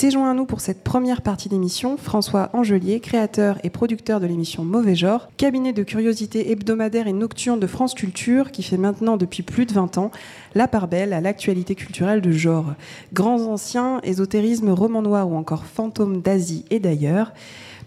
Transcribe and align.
C'est 0.00 0.12
joint 0.12 0.30
à 0.30 0.34
nous 0.34 0.46
pour 0.46 0.60
cette 0.60 0.84
première 0.84 1.22
partie 1.22 1.48
d'émission 1.48 1.96
François 1.96 2.50
Angelier, 2.52 3.00
créateur 3.00 3.58
et 3.64 3.68
producteur 3.68 4.20
de 4.20 4.26
l'émission 4.26 4.64
Mauvais 4.64 4.94
Genre, 4.94 5.28
cabinet 5.36 5.72
de 5.72 5.82
curiosité 5.82 6.52
hebdomadaire 6.52 7.08
et 7.08 7.12
nocturne 7.12 7.58
de 7.58 7.66
France 7.66 7.94
Culture 7.94 8.52
qui 8.52 8.62
fait 8.62 8.76
maintenant 8.76 9.16
depuis 9.16 9.42
plus 9.42 9.66
de 9.66 9.72
20 9.72 9.98
ans 9.98 10.12
la 10.54 10.68
part 10.68 10.86
belle 10.86 11.12
à 11.12 11.20
l'actualité 11.20 11.74
culturelle 11.74 12.20
de 12.20 12.30
genre. 12.30 12.74
Grands 13.12 13.48
anciens, 13.48 14.00
ésotérisme, 14.04 14.70
roman 14.70 15.02
noir 15.02 15.28
ou 15.28 15.34
encore 15.34 15.64
fantômes 15.64 16.20
d'Asie 16.20 16.64
et 16.70 16.78
d'ailleurs. 16.78 17.32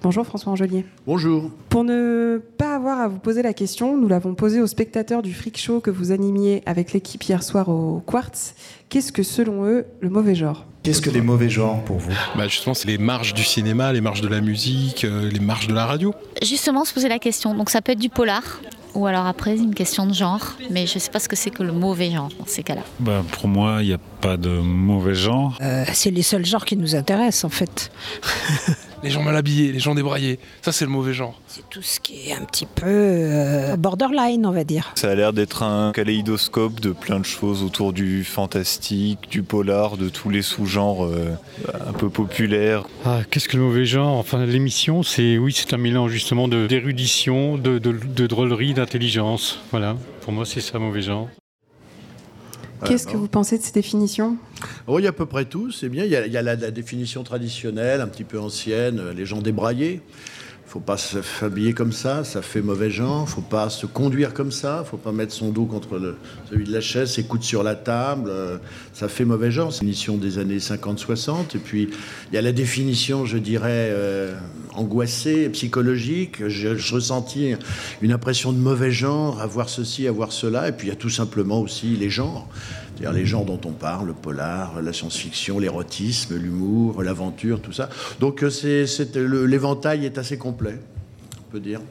Bonjour 0.03 0.25
François 0.25 0.51
Angelier. 0.51 0.83
Bonjour. 1.05 1.51
Pour 1.69 1.83
ne 1.83 2.41
pas 2.57 2.75
avoir 2.75 2.99
à 2.99 3.07
vous 3.07 3.19
poser 3.19 3.43
la 3.43 3.53
question, 3.53 3.97
nous 3.97 4.07
l'avons 4.07 4.33
posée 4.33 4.59
aux 4.59 4.65
spectateurs 4.65 5.21
du 5.21 5.31
Freak 5.31 5.59
Show 5.59 5.79
que 5.79 5.91
vous 5.91 6.11
animiez 6.11 6.63
avec 6.65 6.91
l'équipe 6.93 7.23
hier 7.23 7.43
soir 7.43 7.69
au 7.69 8.01
Quartz. 8.03 8.55
Qu'est-ce 8.89 9.11
que 9.11 9.21
selon 9.21 9.65
eux 9.65 9.85
le 9.99 10.09
mauvais 10.09 10.33
genre? 10.33 10.65
Qu'est-ce 10.81 11.01
que 11.01 11.11
les 11.11 11.21
mauvais 11.21 11.49
genres 11.49 11.83
pour 11.83 11.97
vous? 11.97 12.11
Bah 12.35 12.47
Justement, 12.47 12.73
c'est 12.73 12.87
les 12.87 12.97
marges 12.97 13.35
du 13.35 13.43
cinéma, 13.43 13.93
les 13.93 14.01
marges 14.01 14.21
de 14.21 14.27
la 14.27 14.41
musique, 14.41 15.03
euh, 15.03 15.29
les 15.29 15.39
marges 15.39 15.67
de 15.67 15.75
la 15.75 15.85
radio. 15.85 16.15
Justement, 16.41 16.83
se 16.83 16.93
poser 16.95 17.07
la 17.07 17.19
question. 17.19 17.53
Donc 17.53 17.69
ça 17.69 17.83
peut 17.83 17.91
être 17.91 17.99
du 17.99 18.09
polar, 18.09 18.59
ou 18.95 19.05
alors 19.05 19.27
après, 19.27 19.55
une 19.55 19.75
question 19.75 20.07
de 20.07 20.13
genre, 20.15 20.57
mais 20.71 20.87
je 20.87 20.95
ne 20.95 20.99
sais 20.99 21.11
pas 21.11 21.19
ce 21.19 21.29
que 21.29 21.35
c'est 21.35 21.51
que 21.51 21.61
le 21.61 21.73
mauvais 21.73 22.09
genre 22.09 22.29
dans 22.39 22.47
ces 22.47 22.63
cas-là. 22.63 22.81
Bah, 22.99 23.23
pour 23.31 23.47
moi, 23.47 23.77
il 23.81 23.89
n'y 23.89 23.93
a 23.93 23.99
pas 24.19 24.37
de 24.37 24.49
mauvais 24.49 25.13
genre. 25.13 25.59
Euh, 25.61 25.85
c'est 25.93 26.09
les 26.09 26.23
seuls 26.23 26.45
genres 26.45 26.65
qui 26.65 26.75
nous 26.75 26.95
intéressent 26.95 27.45
en 27.45 27.49
fait. 27.49 27.91
les 29.03 29.09
gens 29.09 29.23
mal 29.23 29.35
habillés, 29.35 29.71
les 29.71 29.79
gens 29.79 29.95
débraillés. 29.95 30.39
Ça, 30.61 30.71
c'est 30.71 30.85
le 30.85 30.91
mauvais 30.91 31.13
genre. 31.13 31.39
C'est 31.47 31.67
tout 31.69 31.81
ce 31.81 31.99
qui 31.99 32.29
est 32.29 32.33
un 32.33 32.45
petit 32.45 32.65
peu 32.65 32.85
euh, 32.87 33.75
borderline, 33.75 34.45
on 34.45 34.51
va 34.51 34.63
dire. 34.63 34.91
Ça 34.95 35.09
a 35.09 35.15
l'air 35.15 35.33
d'être 35.33 35.63
un 35.63 35.91
kaléidoscope 35.91 36.79
de 36.79 36.91
plein 36.91 37.19
de 37.19 37.25
choses 37.25 37.63
autour 37.63 37.93
du 37.93 38.23
fantastique, 38.23 39.29
du 39.29 39.43
polar, 39.43 39.97
de 39.97 40.09
tous 40.09 40.29
les 40.29 40.41
sous-genres 40.41 41.05
euh, 41.05 41.31
un 41.87 41.93
peu 41.93 42.09
populaires. 42.09 42.85
Ah, 43.05 43.19
qu'est-ce 43.29 43.47
que 43.49 43.57
le 43.57 43.63
mauvais 43.63 43.85
genre? 43.85 44.17
Enfin, 44.17 44.45
l'émission, 44.45 45.03
c'est 45.03 45.37
oui, 45.37 45.53
c'est 45.55 45.73
un 45.73 45.77
mélange 45.77 46.11
justement 46.11 46.47
d'érudition, 46.47 47.57
de, 47.57 47.79
de, 47.79 47.91
de 47.93 48.27
drôlerie, 48.27 48.73
d'intelligence. 48.73 49.59
Voilà, 49.71 49.95
pour 50.21 50.33
moi, 50.33 50.45
c'est 50.45 50.61
ça, 50.61 50.79
mauvais 50.79 51.01
genre. 51.01 51.29
Qu'est-ce 52.85 53.07
que 53.07 53.17
vous 53.17 53.27
pensez 53.27 53.57
de 53.57 53.63
ces 53.63 53.71
définitions? 53.71 54.37
Oh, 54.87 54.99
y 54.99 55.05
a 55.05 55.09
à 55.09 55.13
peu 55.13 55.25
près 55.25 55.45
tout, 55.45 55.71
c'est 55.71 55.89
bien. 55.89 56.05
Il 56.05 56.11
y 56.11 56.15
a, 56.15 56.25
il 56.25 56.31
y 56.31 56.37
a 56.37 56.41
la, 56.41 56.55
la, 56.55 56.71
définition 56.71 57.23
traditionnelle, 57.23 58.01
un 58.01 58.07
petit 58.07 58.23
peu 58.23 58.39
ancienne, 58.39 58.99
euh, 58.99 59.13
les 59.13 59.25
gens 59.25 59.41
débraillés. 59.41 60.01
Faut 60.71 60.79
pas 60.79 60.95
s'habiller 60.95 61.73
comme 61.73 61.91
ça, 61.91 62.23
ça 62.23 62.41
fait 62.41 62.61
mauvais 62.61 62.89
genre. 62.89 63.27
Faut 63.27 63.41
pas 63.41 63.69
se 63.69 63.85
conduire 63.85 64.33
comme 64.33 64.53
ça. 64.53 64.85
Faut 64.89 64.95
pas 64.95 65.11
mettre 65.11 65.33
son 65.33 65.49
dos 65.49 65.65
contre 65.65 66.15
celui 66.49 66.63
de 66.63 66.71
la 66.71 66.79
chaise, 66.79 67.11
ses 67.11 67.23
coudes 67.23 67.43
sur 67.43 67.61
la 67.61 67.75
table. 67.75 68.29
Euh, 68.29 68.57
ça 68.93 69.09
fait 69.09 69.25
mauvais 69.25 69.51
genre. 69.51 69.73
C'est 69.73 69.81
une 69.81 69.89
émission 69.89 70.15
des 70.15 70.37
années 70.37 70.59
50-60. 70.59 71.57
Et 71.57 71.59
puis, 71.59 71.89
il 72.31 72.35
y 72.35 72.37
a 72.37 72.41
la 72.41 72.53
définition, 72.53 73.25
je 73.25 73.37
dirais, 73.37 73.89
euh, 73.91 74.33
angoissée, 74.73 75.49
psychologique. 75.49 76.47
Je, 76.47 76.77
je 76.77 76.95
ressentis 76.95 77.53
une 78.01 78.13
impression 78.13 78.53
de 78.53 78.57
mauvais 78.57 78.91
genre, 78.91 79.41
à 79.41 79.47
voir 79.47 79.67
ceci, 79.67 80.07
à 80.07 80.13
voir 80.13 80.31
cela. 80.31 80.69
Et 80.69 80.71
puis, 80.71 80.87
il 80.87 80.91
y 80.91 80.93
a 80.93 80.95
tout 80.95 81.09
simplement 81.09 81.59
aussi 81.59 81.97
les 81.97 82.09
genres. 82.09 82.47
Les 83.13 83.25
genres 83.25 83.45
dont 83.45 83.59
on 83.65 83.71
parle, 83.71 84.07
le 84.07 84.13
polar, 84.13 84.81
la 84.81 84.93
science-fiction, 84.93 85.59
l'érotisme, 85.59 86.37
l'humour, 86.37 87.01
l'aventure, 87.03 87.61
tout 87.61 87.71
ça. 87.71 87.89
Donc 88.19 88.43
l'éventail 89.15 90.05
est 90.05 90.17
assez 90.17 90.37
complet, 90.37 90.77
on 91.39 91.51
peut 91.51 91.59
dire. 91.59 91.81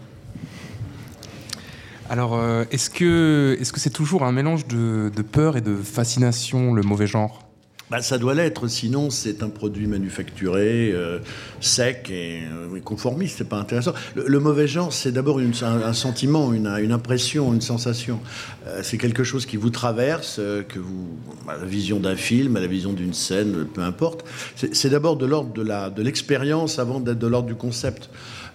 Alors, 2.08 2.34
euh, 2.34 2.64
est-ce 2.70 2.90
que 2.90 3.56
c'est 3.60 3.76
-ce 3.76 3.78
c'est 3.78 3.90
toujours 3.90 4.24
un 4.24 4.32
mélange 4.32 4.66
de 4.66 5.22
peur 5.22 5.56
et 5.56 5.60
de 5.60 5.76
fascination, 5.76 6.74
le 6.74 6.82
mauvais 6.82 7.06
genre? 7.06 7.49
Bah, 7.90 8.02
ça 8.02 8.18
doit 8.18 8.34
l'être, 8.34 8.68
sinon 8.68 9.10
c'est 9.10 9.42
un 9.42 9.48
produit 9.48 9.86
manufacturé, 9.86 10.92
euh, 10.92 11.18
sec 11.60 12.08
et, 12.10 12.42
euh, 12.42 12.80
conformiste, 12.80 13.38
c'est 13.38 13.48
pas 13.48 13.58
intéressant. 13.58 13.92
Le, 14.14 14.26
le 14.26 14.40
mauvais 14.40 14.68
genre, 14.68 14.92
c'est 14.92 15.12
d'abord 15.12 15.40
un, 15.40 15.82
un, 15.82 15.92
sentiment, 15.92 16.52
une, 16.52 16.66
une, 16.66 16.92
impression, 16.92 17.52
une 17.52 17.60
sensation. 17.60 18.20
Euh, 18.66 18.80
c'est 18.82 18.98
quelque 18.98 19.24
chose 19.24 19.44
qui 19.44 19.56
vous 19.56 19.70
traverse, 19.70 20.36
euh, 20.38 20.62
que 20.62 20.78
vous, 20.78 21.08
à 21.48 21.56
la 21.56 21.64
vision 21.64 21.98
d'un 21.98 22.16
film, 22.16 22.56
à 22.56 22.60
la 22.60 22.66
vision 22.66 22.92
d'une 22.92 23.14
scène, 23.14 23.66
peu 23.72 23.82
importe. 23.82 24.24
C'est 24.54 24.90
d'abord 24.90 25.16
de 25.16 25.26
l'ordre 25.26 25.52
de 25.52 26.02
l'expérience 26.02 26.76
de 26.76 26.80
avant 26.80 27.00
d'être 27.00 27.18
de 27.18 27.26
l'ordre 27.26 27.48
du 27.48 27.54
concept. 27.54 28.08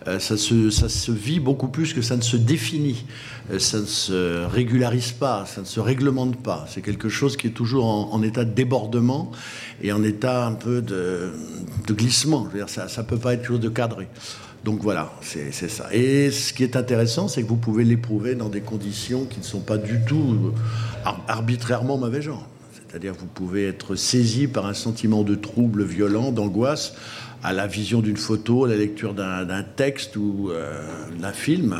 Euh, 0.07 0.19
ça, 0.19 0.37
se, 0.37 0.69
ça 0.69 0.87
se 0.87 1.11
vit 1.11 1.39
beaucoup 1.39 1.67
plus 1.67 1.93
que 1.93 2.01
ça 2.01 2.15
ne 2.15 2.21
se 2.21 2.37
définit. 2.37 3.05
Euh, 3.51 3.57
ça 3.57 3.79
ne 3.79 3.85
se 3.85 4.45
régularise 4.45 5.11
pas, 5.11 5.45
ça 5.47 5.61
ne 5.61 5.65
se 5.65 5.79
réglemente 5.79 6.37
pas. 6.37 6.65
C'est 6.69 6.81
quelque 6.81 7.09
chose 7.09 7.37
qui 7.37 7.47
est 7.47 7.51
toujours 7.51 7.85
en, 7.85 8.21
état 8.21 8.45
de 8.45 8.53
débordement 8.53 9.31
et 9.81 9.91
en 9.91 10.03
état 10.03 10.45
un 10.45 10.53
peu 10.53 10.81
de, 10.81 11.31
de 11.87 11.93
glissement. 11.93 12.47
Je 12.53 12.65
ça 12.67 13.01
ne 13.01 13.07
peut 13.07 13.17
pas 13.17 13.33
être 13.33 13.41
quelque 13.41 13.47
chose 13.47 13.59
de 13.59 13.69
cadré. 13.69 14.07
Donc 14.63 14.81
voilà, 14.81 15.13
c'est 15.21 15.51
ça. 15.51 15.93
Et 15.93 16.31
ce 16.31 16.51
qui 16.51 16.63
est 16.63 16.75
intéressant, 16.75 17.27
c'est 17.27 17.43
que 17.43 17.47
vous 17.47 17.55
pouvez 17.55 17.83
l'éprouver 17.83 18.33
dans 18.33 18.49
des 18.49 18.61
conditions 18.61 19.25
qui 19.25 19.39
ne 19.39 19.43
sont 19.43 19.59
pas 19.59 19.77
du 19.77 19.99
tout 20.07 20.53
arbitrairement 21.27 21.99
mauvais 21.99 22.23
genre. 22.23 22.47
C'est-à-dire 22.95 23.13
vous 23.13 23.27
pouvez 23.27 23.67
être 23.67 23.95
saisi 23.95 24.47
par 24.47 24.65
un 24.65 24.73
sentiment 24.73 25.23
de 25.23 25.35
trouble 25.35 25.83
violent, 25.83 26.31
d'angoisse, 26.31 26.95
à 27.45 27.53
la 27.53 27.67
vision 27.67 28.01
d'une 28.01 28.17
photo, 28.17 28.65
à 28.65 28.69
la 28.69 28.75
lecture 28.75 29.13
d'un 29.13 29.63
texte 29.75 30.15
ou 30.15 30.49
euh, 30.49 30.81
d'un 31.19 31.31
film 31.31 31.79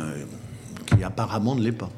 qui 0.86 1.02
apparemment 1.02 1.56
ne 1.56 1.62
l'est 1.62 1.72
pas. 1.72 1.90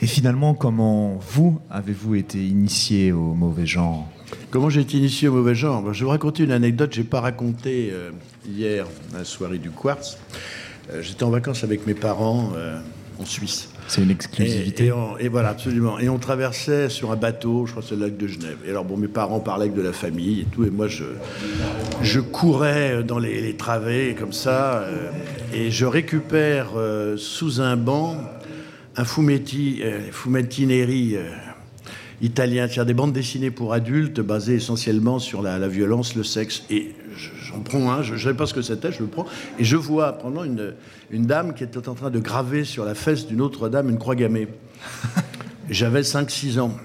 Et 0.00 0.06
finalement, 0.08 0.54
comment 0.54 1.16
vous 1.30 1.60
avez-vous 1.70 2.16
été 2.16 2.44
initié 2.44 3.12
au 3.12 3.34
mauvais 3.34 3.66
genre? 3.66 4.08
Comment 4.50 4.68
j'ai 4.68 4.80
été 4.80 4.96
initié 4.96 5.28
au 5.28 5.34
mauvais 5.34 5.54
genre? 5.54 5.80
Ben, 5.80 5.92
Je 5.92 6.00
vais 6.00 6.04
vous 6.06 6.10
raconter 6.10 6.42
une 6.42 6.50
anecdote 6.50 6.90
que 6.90 6.96
je 6.96 7.02
n'ai 7.02 7.06
pas 7.06 7.20
racontée 7.20 7.90
euh, 7.92 8.10
hier 8.48 8.86
à 9.14 9.18
la 9.18 9.24
soirée 9.24 9.58
du 9.58 9.70
Quartz. 9.70 10.18
Euh, 10.90 11.02
J'étais 11.02 11.22
en 11.22 11.30
vacances 11.30 11.62
avec 11.62 11.86
mes 11.86 11.94
parents 11.94 12.50
en 13.18 13.24
Suisse. 13.24 13.68
C'est 13.86 14.02
une 14.02 14.10
exclusivité. 14.10 14.84
Et, 14.84 14.86
et, 14.88 14.92
on, 14.92 15.16
et, 15.18 15.28
voilà, 15.28 15.50
absolument. 15.50 15.98
Et 15.98 16.08
on 16.08 16.18
traversait 16.18 16.88
sur 16.88 17.10
un 17.10 17.16
bateau, 17.16 17.66
je 17.66 17.72
crois 17.72 17.82
que 17.82 17.88
c'est 17.88 17.96
le 17.96 18.02
lac 18.02 18.16
de 18.16 18.26
Genève. 18.26 18.58
Et 18.66 18.70
alors, 18.70 18.84
bon, 18.84 18.96
mes 18.96 19.08
parents 19.08 19.40
parlaient 19.40 19.68
de 19.68 19.82
la 19.82 19.92
famille 19.92 20.40
et 20.40 20.44
tout, 20.44 20.64
et 20.64 20.70
moi, 20.70 20.88
je, 20.88 21.04
je 22.02 22.20
courais 22.20 23.02
dans 23.02 23.18
les, 23.18 23.40
les 23.40 23.56
travées 23.56 24.14
comme 24.18 24.32
ça, 24.32 24.80
euh, 24.80 25.10
et 25.54 25.70
je 25.70 25.86
récupère 25.86 26.72
euh, 26.76 27.16
sous 27.16 27.60
un 27.60 27.76
banc 27.76 28.16
un 28.96 29.04
fumetti, 29.04 29.80
euh, 29.84 30.00
fumetti 30.10 30.66
neri 30.66 31.14
euh, 31.14 31.30
italien, 32.20 32.66
c'est-à-dire 32.66 32.86
des 32.86 32.94
bandes 32.94 33.12
dessinées 33.12 33.52
pour 33.52 33.72
adultes 33.72 34.20
basées 34.20 34.56
essentiellement 34.56 35.20
sur 35.20 35.40
la, 35.40 35.56
la 35.58 35.68
violence, 35.68 36.16
le 36.16 36.24
sexe. 36.24 36.64
Et 36.68 36.94
j'en 37.48 37.60
prends 37.60 37.90
un, 37.90 38.02
je 38.02 38.14
ne 38.14 38.18
savais 38.18 38.34
pas 38.34 38.46
ce 38.46 38.54
que 38.54 38.62
c'était, 38.62 38.92
je 38.92 39.00
le 39.00 39.06
prends, 39.06 39.26
et 39.58 39.64
je 39.64 39.76
vois 39.76 40.12
pendant 40.12 40.44
une, 40.44 40.74
une 41.10 41.26
dame 41.26 41.54
qui 41.54 41.64
était 41.64 41.88
en 41.88 41.94
train 41.94 42.10
de 42.10 42.18
graver 42.18 42.64
sur 42.64 42.84
la 42.84 42.94
fesse 42.94 43.26
d'une 43.26 43.40
autre 43.40 43.68
dame 43.68 43.88
une 43.88 43.98
croix 43.98 44.14
gammée. 44.14 44.48
J'avais 45.70 46.02
5-6 46.02 46.60
ans. 46.60 46.76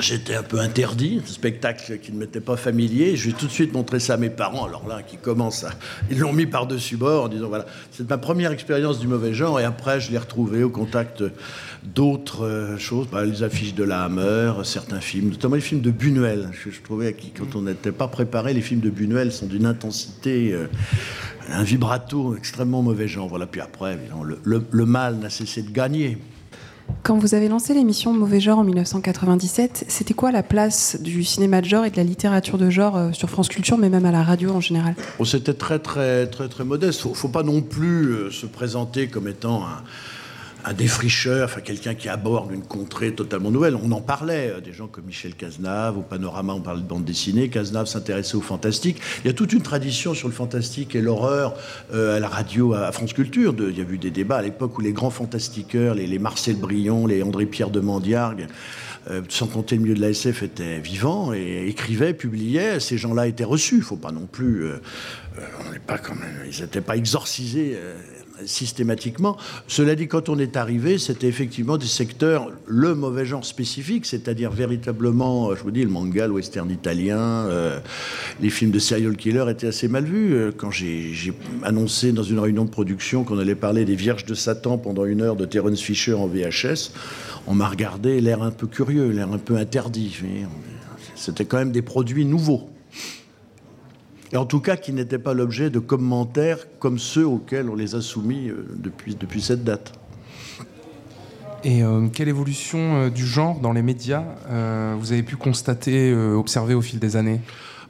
J'étais 0.00 0.36
un 0.36 0.44
peu 0.44 0.60
interdit, 0.60 1.20
un 1.24 1.26
spectacle 1.26 1.98
qui 1.98 2.12
ne 2.12 2.18
m'était 2.18 2.40
pas 2.40 2.56
familier. 2.56 3.16
Je 3.16 3.30
vais 3.30 3.36
tout 3.36 3.46
de 3.46 3.50
suite 3.50 3.72
montrer 3.72 3.98
ça 3.98 4.14
à 4.14 4.16
mes 4.16 4.30
parents. 4.30 4.64
Alors 4.64 4.86
là, 4.86 5.02
qui 5.02 5.16
commencent 5.16 5.64
à... 5.64 5.70
Ils 6.10 6.18
l'ont 6.18 6.32
mis 6.32 6.46
par-dessus 6.46 6.96
bord 6.96 7.24
en 7.24 7.28
disant 7.28 7.48
voilà, 7.48 7.66
c'est 7.90 8.08
ma 8.08 8.18
première 8.18 8.52
expérience 8.52 9.00
du 9.00 9.08
mauvais 9.08 9.34
genre. 9.34 9.58
Et 9.58 9.64
après, 9.64 10.00
je 10.00 10.12
l'ai 10.12 10.18
retrouvé 10.18 10.62
au 10.62 10.70
contact 10.70 11.24
d'autres 11.82 12.44
euh, 12.44 12.78
choses, 12.78 13.08
bah, 13.10 13.24
les 13.24 13.42
affiches 13.42 13.74
de 13.74 13.82
la 13.82 14.04
Hammer, 14.04 14.52
certains 14.62 15.00
films, 15.00 15.30
notamment 15.30 15.56
les 15.56 15.60
films 15.60 15.80
de 15.80 15.90
Buñuel. 15.90 16.50
Je, 16.52 16.70
je 16.70 16.80
trouvais 16.80 17.12
que 17.14 17.22
quand 17.36 17.56
on 17.56 17.62
n'était 17.62 17.92
pas 17.92 18.08
préparé, 18.08 18.54
les 18.54 18.60
films 18.60 18.80
de 18.80 18.90
Buñuel 18.90 19.32
sont 19.32 19.46
d'une 19.46 19.66
intensité. 19.66 20.52
Euh, 20.52 20.66
un 21.50 21.62
vibrato 21.62 22.36
extrêmement 22.36 22.82
mauvais 22.82 23.08
genre. 23.08 23.28
Voilà. 23.28 23.46
Puis 23.46 23.60
après, 23.60 23.98
le, 24.44 24.62
le 24.70 24.86
mal 24.86 25.16
n'a 25.16 25.30
cessé 25.30 25.62
de 25.62 25.70
gagner. 25.70 26.18
Quand 27.02 27.16
vous 27.16 27.34
avez 27.34 27.48
lancé 27.48 27.74
l'émission 27.74 28.12
Mauvais 28.12 28.40
genre 28.40 28.58
en 28.58 28.64
1997, 28.64 29.84
c'était 29.88 30.14
quoi 30.14 30.30
la 30.30 30.42
place 30.42 30.98
du 31.00 31.24
cinéma 31.24 31.60
de 31.60 31.66
genre 31.66 31.84
et 31.84 31.90
de 31.90 31.96
la 31.96 32.04
littérature 32.04 32.58
de 32.58 32.70
genre 32.70 33.14
sur 33.14 33.30
France 33.30 33.48
Culture, 33.48 33.78
mais 33.78 33.88
même 33.88 34.04
à 34.04 34.12
la 34.12 34.22
radio 34.22 34.50
en 34.52 34.60
général? 34.60 34.94
Oh, 35.18 35.24
C'était 35.24 35.54
très, 35.54 35.78
très, 35.78 36.26
très, 36.26 36.48
très 36.48 36.64
modeste. 36.64 37.02
Il 37.04 37.10
ne 37.10 37.14
faut 37.14 37.28
pas 37.28 37.42
non 37.42 37.62
plus 37.62 38.10
euh, 38.10 38.30
se 38.30 38.46
présenter 38.46 39.08
comme 39.08 39.28
étant 39.28 39.62
un, 39.62 39.82
un 40.68 40.74
défricheur, 40.74 41.46
enfin 41.46 41.60
quelqu'un 41.62 41.94
qui 41.94 42.10
aborde 42.10 42.52
une 42.52 42.62
contrée 42.62 43.14
totalement 43.14 43.50
nouvelle. 43.50 43.74
On 43.74 43.90
en 43.92 44.02
parlait, 44.02 44.52
des 44.62 44.74
gens 44.74 44.86
comme 44.86 45.04
Michel 45.06 45.34
Cazenave, 45.34 45.96
au 45.96 46.02
Panorama, 46.02 46.52
on 46.52 46.60
parlait 46.60 46.82
de 46.82 46.86
bande 46.86 47.04
dessinée, 47.04 47.48
Cazenave 47.48 47.86
s'intéressait 47.86 48.36
au 48.36 48.42
fantastique. 48.42 48.98
Il 49.24 49.28
y 49.28 49.30
a 49.30 49.32
toute 49.32 49.54
une 49.54 49.62
tradition 49.62 50.12
sur 50.12 50.28
le 50.28 50.34
fantastique 50.34 50.94
et 50.94 51.00
l'horreur 51.00 51.54
euh, 51.94 52.16
à 52.16 52.20
la 52.20 52.28
radio, 52.28 52.74
à 52.74 52.92
France 52.92 53.14
Culture. 53.14 53.54
Il 53.58 53.78
y 53.78 53.80
a 53.80 53.84
eu 53.84 53.96
des 53.96 54.10
débats 54.10 54.36
à 54.36 54.42
l'époque 54.42 54.76
où 54.76 54.82
les 54.82 54.92
grands 54.92 55.10
fantastiqueurs, 55.10 55.94
les, 55.94 56.18
Marcel 56.18 56.56
Brion, 56.56 57.06
les 57.06 57.22
André-Pierre 57.22 57.70
de 57.70 57.80
Mandiargue, 57.80 58.46
euh, 59.10 59.22
sans 59.30 59.46
compter 59.46 59.76
le 59.76 59.82
milieu 59.82 59.94
de 59.94 60.02
la 60.02 60.10
SF, 60.10 60.42
étaient 60.42 60.80
vivants 60.80 61.32
et 61.32 61.66
écrivaient, 61.66 62.12
publiaient. 62.12 62.78
Ces 62.78 62.98
gens-là 62.98 63.26
étaient 63.26 63.44
reçus. 63.44 63.76
Il 63.76 63.78
ne 63.78 63.84
faut 63.84 63.96
pas 63.96 64.12
non 64.12 64.26
plus... 64.30 64.64
Euh, 64.64 64.76
on 65.60 65.78
pas 65.86 65.98
comme, 65.98 66.20
ils 66.50 66.60
n'étaient 66.60 66.80
pas 66.80 66.96
exorcisés 66.96 67.78
systématiquement. 68.44 69.36
Cela 69.66 69.94
dit, 69.94 70.08
quand 70.08 70.28
on 70.28 70.38
est 70.38 70.56
arrivé, 70.56 70.98
c'était 70.98 71.26
effectivement 71.26 71.76
des 71.76 71.86
secteurs, 71.86 72.50
le 72.66 72.94
mauvais 72.94 73.24
genre 73.24 73.44
spécifique, 73.44 74.06
c'est-à-dire 74.06 74.50
véritablement, 74.50 75.54
je 75.54 75.62
vous 75.62 75.70
dis, 75.70 75.82
le 75.82 75.90
manga, 75.90 76.26
le 76.26 76.34
western 76.34 76.70
italien, 76.70 77.18
euh, 77.18 77.78
les 78.40 78.50
films 78.50 78.70
de 78.70 78.78
serial 78.78 79.16
killer 79.16 79.44
étaient 79.50 79.68
assez 79.68 79.88
mal 79.88 80.04
vus. 80.04 80.34
Euh, 80.34 80.52
quand 80.56 80.70
j'ai 80.70 81.32
annoncé 81.62 82.12
dans 82.12 82.22
une 82.22 82.38
réunion 82.38 82.64
de 82.64 82.70
production 82.70 83.24
qu'on 83.24 83.38
allait 83.38 83.54
parler 83.54 83.84
des 83.84 83.94
Vierges 83.94 84.24
de 84.24 84.34
Satan 84.34 84.78
pendant 84.78 85.04
une 85.04 85.22
heure 85.22 85.36
de 85.36 85.44
Terence 85.44 85.80
Fisher 85.80 86.14
en 86.14 86.26
VHS, 86.26 86.92
on 87.46 87.54
m'a 87.54 87.68
regardé, 87.68 88.20
l'air 88.20 88.42
un 88.42 88.50
peu 88.50 88.66
curieux, 88.66 89.10
l'air 89.10 89.32
un 89.32 89.38
peu 89.38 89.56
interdit. 89.56 90.18
C'était 91.14 91.44
quand 91.44 91.58
même 91.58 91.72
des 91.72 91.82
produits 91.82 92.24
nouveaux 92.24 92.68
et 94.32 94.36
en 94.36 94.44
tout 94.44 94.60
cas 94.60 94.76
qui 94.76 94.92
n'étaient 94.92 95.18
pas 95.18 95.34
l'objet 95.34 95.70
de 95.70 95.78
commentaires 95.78 96.58
comme 96.78 96.98
ceux 96.98 97.26
auxquels 97.26 97.68
on 97.68 97.74
les 97.74 97.94
a 97.94 98.00
soumis 98.00 98.48
euh, 98.48 98.66
depuis, 98.76 99.14
depuis 99.14 99.40
cette 99.40 99.64
date. 99.64 99.92
Et 101.64 101.82
euh, 101.82 102.08
quelle 102.08 102.28
évolution 102.28 102.78
euh, 102.78 103.10
du 103.10 103.26
genre 103.26 103.58
dans 103.60 103.72
les 103.72 103.82
médias 103.82 104.24
vous 104.98 105.12
avez 105.12 105.22
pu 105.22 105.36
constater, 105.36 106.12
observer 106.14 106.74
au 106.74 106.82
fil 106.82 106.98
des 106.98 107.16
années? 107.16 107.40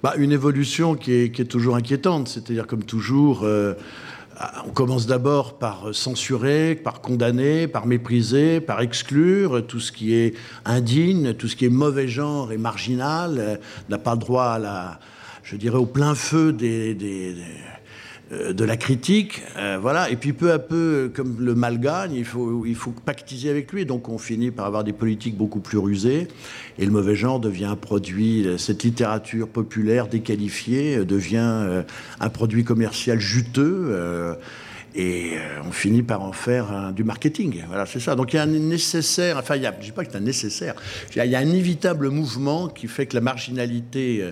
Bah, 0.02 0.14
Une 0.16 0.32
évolution 0.32 0.94
qui 0.94 1.12
est, 1.12 1.30
qui 1.30 1.42
est 1.42 1.46
toujours 1.46 1.76
inquiétante, 1.76 2.28
c'est-à-dire 2.28 2.66
comme 2.66 2.84
toujours, 2.84 3.46
on 3.46 4.70
commence 4.70 5.06
d'abord 5.06 5.58
par 5.58 5.88
censurer, 5.92 6.74
par 6.74 7.00
condamner, 7.00 7.66
par 7.66 7.86
mépriser, 7.86 8.60
par 8.60 8.80
exclure 8.80 9.66
tout 9.66 9.80
ce 9.80 9.90
qui 9.90 10.14
est 10.14 10.34
indigne, 10.64 11.34
tout 11.34 11.48
ce 11.48 11.56
qui 11.56 11.64
est 11.64 11.70
mauvais 11.70 12.08
genre 12.08 12.52
et 12.52 12.58
marginal, 12.58 13.58
n'a 13.88 13.98
pas 13.98 14.12
le 14.12 14.20
droit 14.20 14.44
à 14.44 14.58
la 14.58 15.00
je 15.50 15.56
dirais, 15.56 15.78
au 15.78 15.86
plein 15.86 16.14
feu 16.14 16.54
euh, 16.60 18.52
de 18.52 18.64
la 18.64 18.76
critique. 18.76 19.42
Euh, 19.56 19.78
voilà. 19.80 20.10
Et 20.10 20.16
puis 20.16 20.34
peu 20.34 20.52
à 20.52 20.58
peu, 20.58 21.10
comme 21.14 21.36
le 21.40 21.54
mal 21.54 21.80
gagne, 21.80 22.12
il 22.14 22.24
faut, 22.24 22.94
pactiser 23.04 23.48
avec 23.48 23.72
lui. 23.72 23.86
Donc 23.86 24.08
on 24.10 24.18
finit 24.18 24.50
par 24.50 24.66
avoir 24.66 24.84
des 24.84 24.92
politiques 24.92 25.36
beaucoup 25.36 25.60
plus 25.60 25.78
rusées. 25.78 26.28
Et 26.78 26.84
le 26.84 26.90
mauvais 26.90 27.14
genre 27.14 27.40
devient 27.40 27.64
un 27.64 27.76
produit, 27.76 28.46
cette 28.58 28.82
littérature 28.82 29.48
populaire 29.48 30.08
déqualifiée 30.08 31.04
devient 31.04 31.82
un 32.20 32.28
produit 32.28 32.64
commercial 32.64 33.18
juteux. 33.18 34.36
et 34.94 35.32
on 35.66 35.72
finit 35.72 36.02
par 36.02 36.22
en 36.22 36.32
faire 36.32 36.92
du 36.92 37.04
marketing. 37.04 37.64
Voilà, 37.68 37.86
c'est 37.86 38.00
ça. 38.00 38.14
Donc 38.14 38.32
il 38.32 38.36
y 38.36 38.38
a 38.38 38.42
un 38.42 38.46
nécessaire, 38.46 39.38
enfin, 39.38 39.54
je 39.54 39.66
ne 39.66 39.82
dis 39.82 39.92
pas 39.92 40.04
que 40.04 40.12
c'est 40.12 40.18
un 40.18 40.20
nécessaire, 40.20 40.74
il 41.16 41.24
y 41.24 41.34
a 41.34 41.38
un 41.38 41.42
inévitable 41.42 42.10
mouvement 42.10 42.68
qui 42.68 42.86
fait 42.86 43.06
que 43.06 43.14
la 43.14 43.22
marginalité 43.22 44.22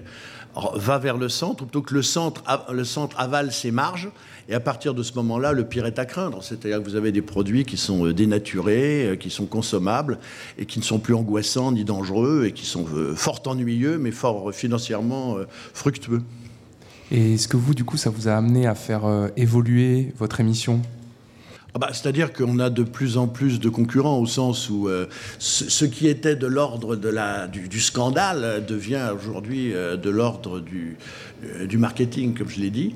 va 0.75 0.99
vers 0.99 1.19
le 1.19 1.29
centre, 1.29 1.65
plutôt 1.65 1.83
que 1.83 1.95
le 1.95 2.03
centre, 2.03 2.43
le 2.73 2.85
centre 2.85 3.19
avale 3.19 3.53
ses 3.53 3.71
marges. 3.71 4.11
Et 4.49 4.55
à 4.55 4.61
partir 4.61 4.95
de 4.95 5.03
ce 5.03 5.13
moment-là, 5.15 5.53
le 5.53 5.65
pire 5.65 5.87
est 5.87 5.99
à 5.99 6.05
craindre. 6.07 6.43
C'est-à-dire 6.43 6.83
que 6.83 6.89
vous 6.89 6.95
avez 6.95 7.11
des 7.11 7.23
produits 7.23 7.65
qui 7.65 7.77
sont 7.77 8.07
euh, 8.07 8.15
dénaturés, 8.15 9.07
euh, 9.07 9.17
qui 9.17 9.29
sont 9.29 9.47
consommables, 9.47 10.19
et 10.57 10.67
qui 10.67 10.79
ne 10.79 10.85
sont 10.85 10.99
plus 10.99 11.15
angoissants 11.15 11.73
ni 11.73 11.85
dangereux, 11.85 12.45
et 12.47 12.53
qui 12.53 12.65
sont 12.65 12.87
euh, 12.95 13.15
fort 13.17 13.43
ennuyeux, 13.47 13.99
mais 13.99 14.13
fort 14.13 14.53
financièrement 14.55 15.37
fructueux. 15.75 16.23
Et 17.11 17.35
est-ce 17.35 17.49
que 17.49 17.57
vous, 17.57 17.75
du 17.75 17.85
coup, 17.85 17.97
ça 17.97 18.11
vous 18.11 18.29
a 18.29 18.33
amené 18.33 18.67
à 18.67 18.75
faire 18.75 19.03
évoluer 19.37 20.13
votre 20.19 20.41
émission? 20.41 20.81
Ah 21.77 21.79
bah, 21.79 21.91
c'est-à-dire 21.93 22.33
qu'on 22.33 22.59
a 22.59 22.71
de 22.71 22.83
plus 22.83 23.19
en 23.19 23.27
plus 23.27 23.61
de 23.61 23.69
concurrents 23.69 24.19
au 24.19 24.25
sens 24.25 24.71
où 24.71 24.89
euh, 24.89 25.05
ce, 25.39 25.85
qui 25.85 26.09
était 26.09 26.35
de 26.35 26.47
l'ordre 26.47 26.97
du, 26.97 27.81
scandale 27.81 28.65
devient 28.67 29.11
aujourd'hui 29.15 29.75
euh, 29.75 29.99
de 29.99 30.09
l'ordre 30.09 30.65
euh, 31.45 31.67
du 31.67 31.77
marketing, 31.77 32.33
comme 32.33 32.49
je 32.49 32.61
l'ai 32.61 32.71
dit. 32.71 32.95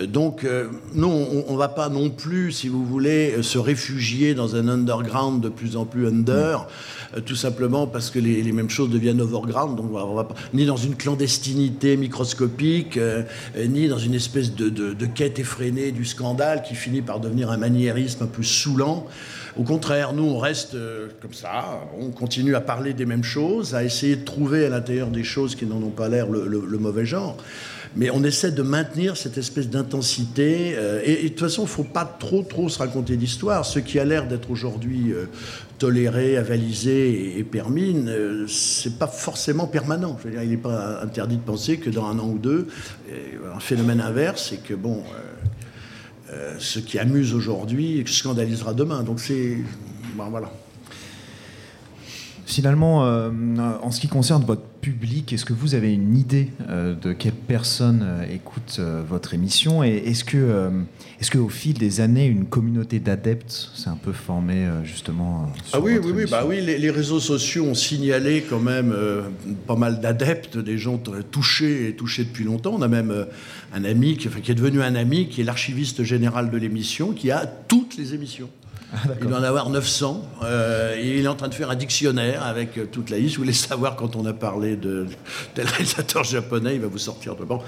Euh, 0.00 0.06
donc, 0.06 0.44
euh, 0.44 0.68
non, 0.94 1.44
on 1.48 1.52
ne 1.52 1.58
va 1.58 1.68
pas 1.68 1.88
non 1.88 2.10
plus, 2.10 2.52
si 2.52 2.68
vous 2.68 2.84
voulez, 2.84 3.42
se 3.42 3.58
réfugier 3.58 4.34
dans 4.34 4.56
un 4.56 4.68
underground 4.68 5.42
de 5.42 5.48
plus 5.48 5.76
en 5.76 5.84
plus 5.84 6.06
under, 6.06 6.66
tout 7.26 7.36
simplement 7.36 7.86
parce 7.86 8.10
que 8.10 8.18
les, 8.18 8.52
mêmes 8.52 8.70
choses 8.70 8.90
deviennent 8.90 9.20
overground. 9.20 9.76
Donc, 9.76 9.86
on 9.92 10.14
va 10.14 10.24
pas, 10.24 10.34
ni 10.54 10.66
dans 10.66 10.76
une 10.76 10.96
clandestinité 10.96 11.96
microscopique, 11.96 12.98
ni 13.56 13.88
dans 13.88 13.98
une 13.98 14.14
espèce 14.14 14.54
de, 14.54 14.68
de, 14.68 15.06
quête 15.06 15.38
effrénée 15.38 15.92
du 15.92 16.04
scandale 16.04 16.62
qui 16.62 16.74
finit 16.74 17.02
par 17.02 17.20
devenir 17.20 17.50
un 17.50 17.58
maniérisme 17.58 18.24
un 18.24 18.26
peu 18.26 18.42
saoulant. 18.42 19.06
Au 19.56 19.64
contraire, 19.64 20.12
nous, 20.12 20.24
on 20.24 20.38
reste 20.38 20.76
comme 21.20 21.34
ça, 21.34 21.80
on 21.98 22.10
continue 22.10 22.54
à 22.54 22.60
parler 22.60 22.94
des 22.94 23.06
mêmes 23.06 23.24
choses, 23.24 23.74
à 23.74 23.84
essayer 23.84 24.16
de 24.16 24.24
trouver 24.24 24.64
à 24.66 24.68
l'intérieur 24.70 25.08
des 25.08 25.24
choses 25.24 25.54
qui 25.54 25.66
n'en 25.66 25.82
ont 25.82 25.90
pas 25.90 26.08
l'air 26.08 26.26
le 26.28 26.78
mauvais 26.78 27.04
genre 27.04 27.36
mais 27.94 28.10
on 28.10 28.24
essaie 28.24 28.52
de 28.52 28.62
maintenir 28.62 29.16
cette 29.16 29.38
espèce 29.38 29.68
d'intensité. 29.68 30.74
Euh, 30.76 31.02
et, 31.04 31.24
de 31.24 31.28
toute 31.28 31.40
façon, 31.40 31.62
il 31.62 31.66
ne 31.66 31.70
faut 31.70 31.84
pas 31.84 32.04
trop, 32.04 32.42
trop 32.42 32.68
se 32.68 32.78
raconter 32.78 33.16
d'histoire. 33.16 33.64
Ce 33.66 33.78
qui 33.78 33.98
a 33.98 34.04
l'air 34.04 34.26
d'être 34.26 34.50
aujourd'hui 34.50 35.12
euh, 35.12 35.26
toléré, 35.78 36.36
avalisé 36.36 37.38
et, 37.38 37.44
permis, 37.44 37.94
ce 38.46 38.88
n'est 38.88 38.94
pas 38.94 39.06
forcément 39.08 39.66
permanent. 39.66 40.18
Dire, 40.24 40.42
il 40.42 40.50
n'est 40.50 40.56
pas 40.56 41.02
interdit 41.02 41.36
de 41.36 41.42
penser 41.42 41.78
que 41.78 41.90
dans 41.90 42.06
un 42.06 42.18
an 42.18 42.28
ou 42.28 42.38
deux, 42.38 42.68
un 43.54 43.60
phénomène 43.60 44.00
inverse, 44.00 44.48
c'est 44.50 44.62
que 44.62 44.74
bon. 44.74 45.02
Euh, 46.32 46.54
ce 46.58 46.78
qui 46.78 46.98
amuse 46.98 47.34
aujourd'hui 47.34 48.02
scandalisera 48.06 48.72
demain. 48.72 49.02
Donc 49.02 49.20
c'est. 49.20 49.58
voilà. 50.16 50.50
Finalement, 52.52 53.06
euh, 53.06 53.30
en 53.82 53.90
ce 53.90 53.98
qui 53.98 54.08
concerne 54.08 54.44
votre 54.44 54.60
public, 54.82 55.32
est-ce 55.32 55.46
que 55.46 55.54
vous 55.54 55.74
avez 55.74 55.94
une 55.94 56.18
idée 56.18 56.50
euh, 56.68 56.94
de 56.94 57.14
quelles 57.14 57.32
personnes 57.32 58.02
euh, 58.04 58.26
écoutent 58.30 58.78
votre 59.08 59.32
émission? 59.32 59.82
Et 59.82 60.02
est-ce 60.04 60.22
que, 60.22 60.70
est-ce 61.18 61.30
qu'au 61.30 61.48
fil 61.48 61.78
des 61.78 62.02
années, 62.02 62.26
une 62.26 62.44
communauté 62.44 63.00
d'adeptes 63.00 63.70
s'est 63.74 63.88
un 63.88 63.96
peu 63.96 64.12
formée 64.12 64.68
justement 64.84 65.50
Ah 65.72 65.80
oui, 65.80 65.96
oui, 65.96 66.12
oui, 66.14 66.24
bah 66.30 66.44
oui. 66.46 66.60
Les, 66.60 66.90
réseaux 66.90 67.20
sociaux 67.20 67.64
ont 67.64 67.74
signalé 67.74 68.44
quand 68.46 68.60
même 68.60 68.94
pas 69.66 69.76
mal 69.76 70.02
d'adeptes, 70.02 70.58
des 70.58 70.76
gens 70.76 71.00
touchés 71.30 71.88
et 71.88 71.96
touchés 71.96 72.24
depuis 72.24 72.44
longtemps. 72.44 72.74
On 72.74 72.82
a 72.82 72.88
même 72.88 73.26
un 73.72 73.84
ami 73.84 74.18
qui, 74.18 74.28
qui 74.28 74.52
est 74.52 74.54
devenu 74.54 74.82
un 74.82 74.94
ami, 74.94 75.28
qui 75.28 75.40
est 75.40 75.44
l'archiviste 75.44 76.02
général 76.02 76.50
de 76.50 76.58
l'émission, 76.58 77.12
qui 77.12 77.30
a 77.30 77.46
toutes 77.46 77.96
les 77.96 78.12
émissions. 78.12 78.50
Ah, 78.94 78.98
il 79.20 79.26
doit 79.26 79.38
en 79.38 79.42
avoir 79.42 79.70
900. 79.70 80.22
Euh, 80.42 81.00
il 81.02 81.24
est 81.24 81.28
en 81.28 81.34
train 81.34 81.48
de 81.48 81.54
faire 81.54 81.70
un 81.70 81.76
dictionnaire 81.76 82.44
avec 82.44 82.76
euh, 82.76 82.84
toute 82.84 83.08
la 83.08 83.18
liste. 83.18 83.36
Vous 83.36 83.42
voulez 83.42 83.54
savoir 83.54 83.96
quand 83.96 84.16
on 84.16 84.26
a 84.26 84.34
parlé 84.34 84.76
de 84.76 85.06
tel 85.54 85.66
réalisateur 85.66 86.24
japonais, 86.24 86.74
il 86.74 86.80
va 86.80 86.88
vous 86.88 86.98
sortir 86.98 87.34
de 87.36 87.44
bon. 87.44 87.60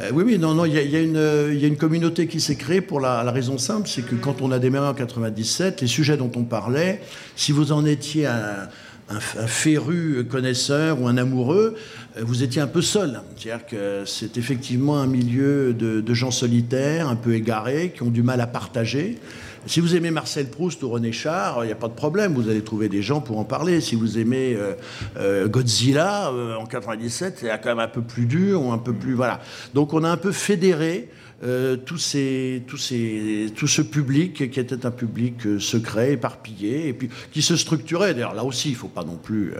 Euh, 0.00 0.10
oui, 0.12 0.24
oui, 0.26 0.38
non, 0.38 0.54
non, 0.54 0.66
il 0.66 0.74
y, 0.74 0.96
a, 0.96 1.00
une 1.00 1.76
communauté 1.78 2.26
qui 2.26 2.40
s'est 2.40 2.56
créée 2.56 2.82
pour 2.82 3.00
la, 3.00 3.22
raison 3.30 3.56
simple, 3.56 3.88
c'est 3.88 4.02
que 4.02 4.14
quand 4.14 4.42
on 4.42 4.52
a 4.52 4.58
démarré 4.58 4.88
en 4.88 4.94
97, 4.94 5.80
les 5.80 5.86
sujets 5.86 6.18
dont 6.18 6.30
on 6.36 6.44
parlait, 6.44 7.00
si 7.36 7.52
vous 7.52 7.72
en 7.72 7.86
étiez 7.86 8.26
un, 8.26 8.68
féru 9.46 10.26
connaisseur 10.28 11.00
ou 11.00 11.06
un 11.06 11.16
amoureux, 11.16 11.76
vous 12.20 12.42
étiez 12.42 12.60
un 12.60 12.66
peu 12.66 12.82
seul. 12.82 13.20
C'est-à-dire 13.36 13.64
que 13.64 14.02
c'est 14.04 14.36
effectivement 14.36 14.98
un 14.98 15.06
milieu 15.06 15.72
de 15.72 16.14
gens 16.14 16.32
solitaires, 16.32 17.08
un 17.08 17.14
peu 17.14 17.34
égarés, 17.34 17.92
qui 17.94 18.02
ont 18.02 18.10
du 18.10 18.24
mal 18.24 18.40
à 18.40 18.48
partager. 18.48 19.20
Si 19.66 19.80
vous 19.80 19.96
aimez 19.96 20.12
Marcel 20.12 20.48
Proust 20.48 20.80
ou 20.84 20.90
René 20.90 21.10
Char, 21.10 21.64
il 21.64 21.66
n'y 21.66 21.72
a 21.72 21.76
pas 21.76 21.88
de 21.88 21.94
problème, 21.94 22.34
vous 22.34 22.48
allez 22.48 22.62
trouver 22.62 22.88
des 22.88 23.02
gens 23.02 23.20
pour 23.20 23.40
en 23.40 23.44
parler. 23.44 23.80
Si 23.80 23.96
vous 23.96 24.16
aimez 24.16 24.54
euh, 24.54 24.74
euh, 25.16 25.48
Godzilla 25.48 26.30
euh, 26.30 26.54
en 26.54 26.66
97, 26.66 27.38
c'est 27.40 27.48
quand 27.48 27.70
même 27.70 27.80
un 27.80 27.88
peu 27.88 28.02
plus 28.02 28.26
dur 28.26 28.62
ou 28.62 28.70
un 28.70 28.78
peu 28.78 28.92
plus 28.92 29.14
voilà. 29.14 29.40
Donc 29.74 29.92
on 29.92 30.04
a 30.04 30.08
un 30.08 30.16
peu 30.16 30.30
fédéré 30.30 31.08
tout, 31.84 31.98
ces, 31.98 32.62
tout 32.66 32.78
ce 32.78 33.82
public 33.82 34.50
qui 34.50 34.58
était 34.58 34.86
un 34.86 34.90
public 34.90 35.60
secret, 35.60 36.12
éparpillé, 36.12 36.88
et 36.88 36.92
puis 36.94 37.10
qui 37.30 37.42
se 37.42 37.56
structurait. 37.56 38.14
D'ailleurs, 38.14 38.32
là 38.32 38.42
aussi, 38.42 38.70
il 38.70 38.72
ne 38.72 38.78
faut 38.78 38.88
pas 38.88 39.04
non 39.04 39.16
plus. 39.16 39.52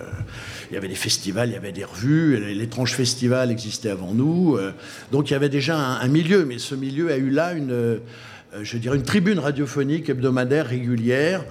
il 0.70 0.75
y 0.75 0.78
avait 0.78 0.88
des 0.88 0.94
festivals, 0.94 1.50
il 1.50 1.52
y 1.52 1.56
avait 1.56 1.72
des 1.72 1.84
revues, 1.84 2.54
l'étrange 2.54 2.94
festival 2.94 3.50
existait 3.50 3.90
avant 3.90 4.14
nous. 4.14 4.56
donc 5.12 5.28
il 5.28 5.34
y 5.34 5.36
avait 5.36 5.50
déjà 5.50 5.76
un, 5.76 6.08
milieu, 6.08 6.46
mais 6.46 6.58
ce 6.58 6.75
milieu 6.75 7.12
a 7.12 7.18
eu 7.18 7.28
là 7.28 7.52
une 7.52 8.00
je 8.62 8.78
dirais, 8.78 8.96
une 8.96 9.02
tribune 9.02 9.38
radiophonique 9.38 10.08
hebdomadaire 10.08 10.66
régulière 10.66 11.44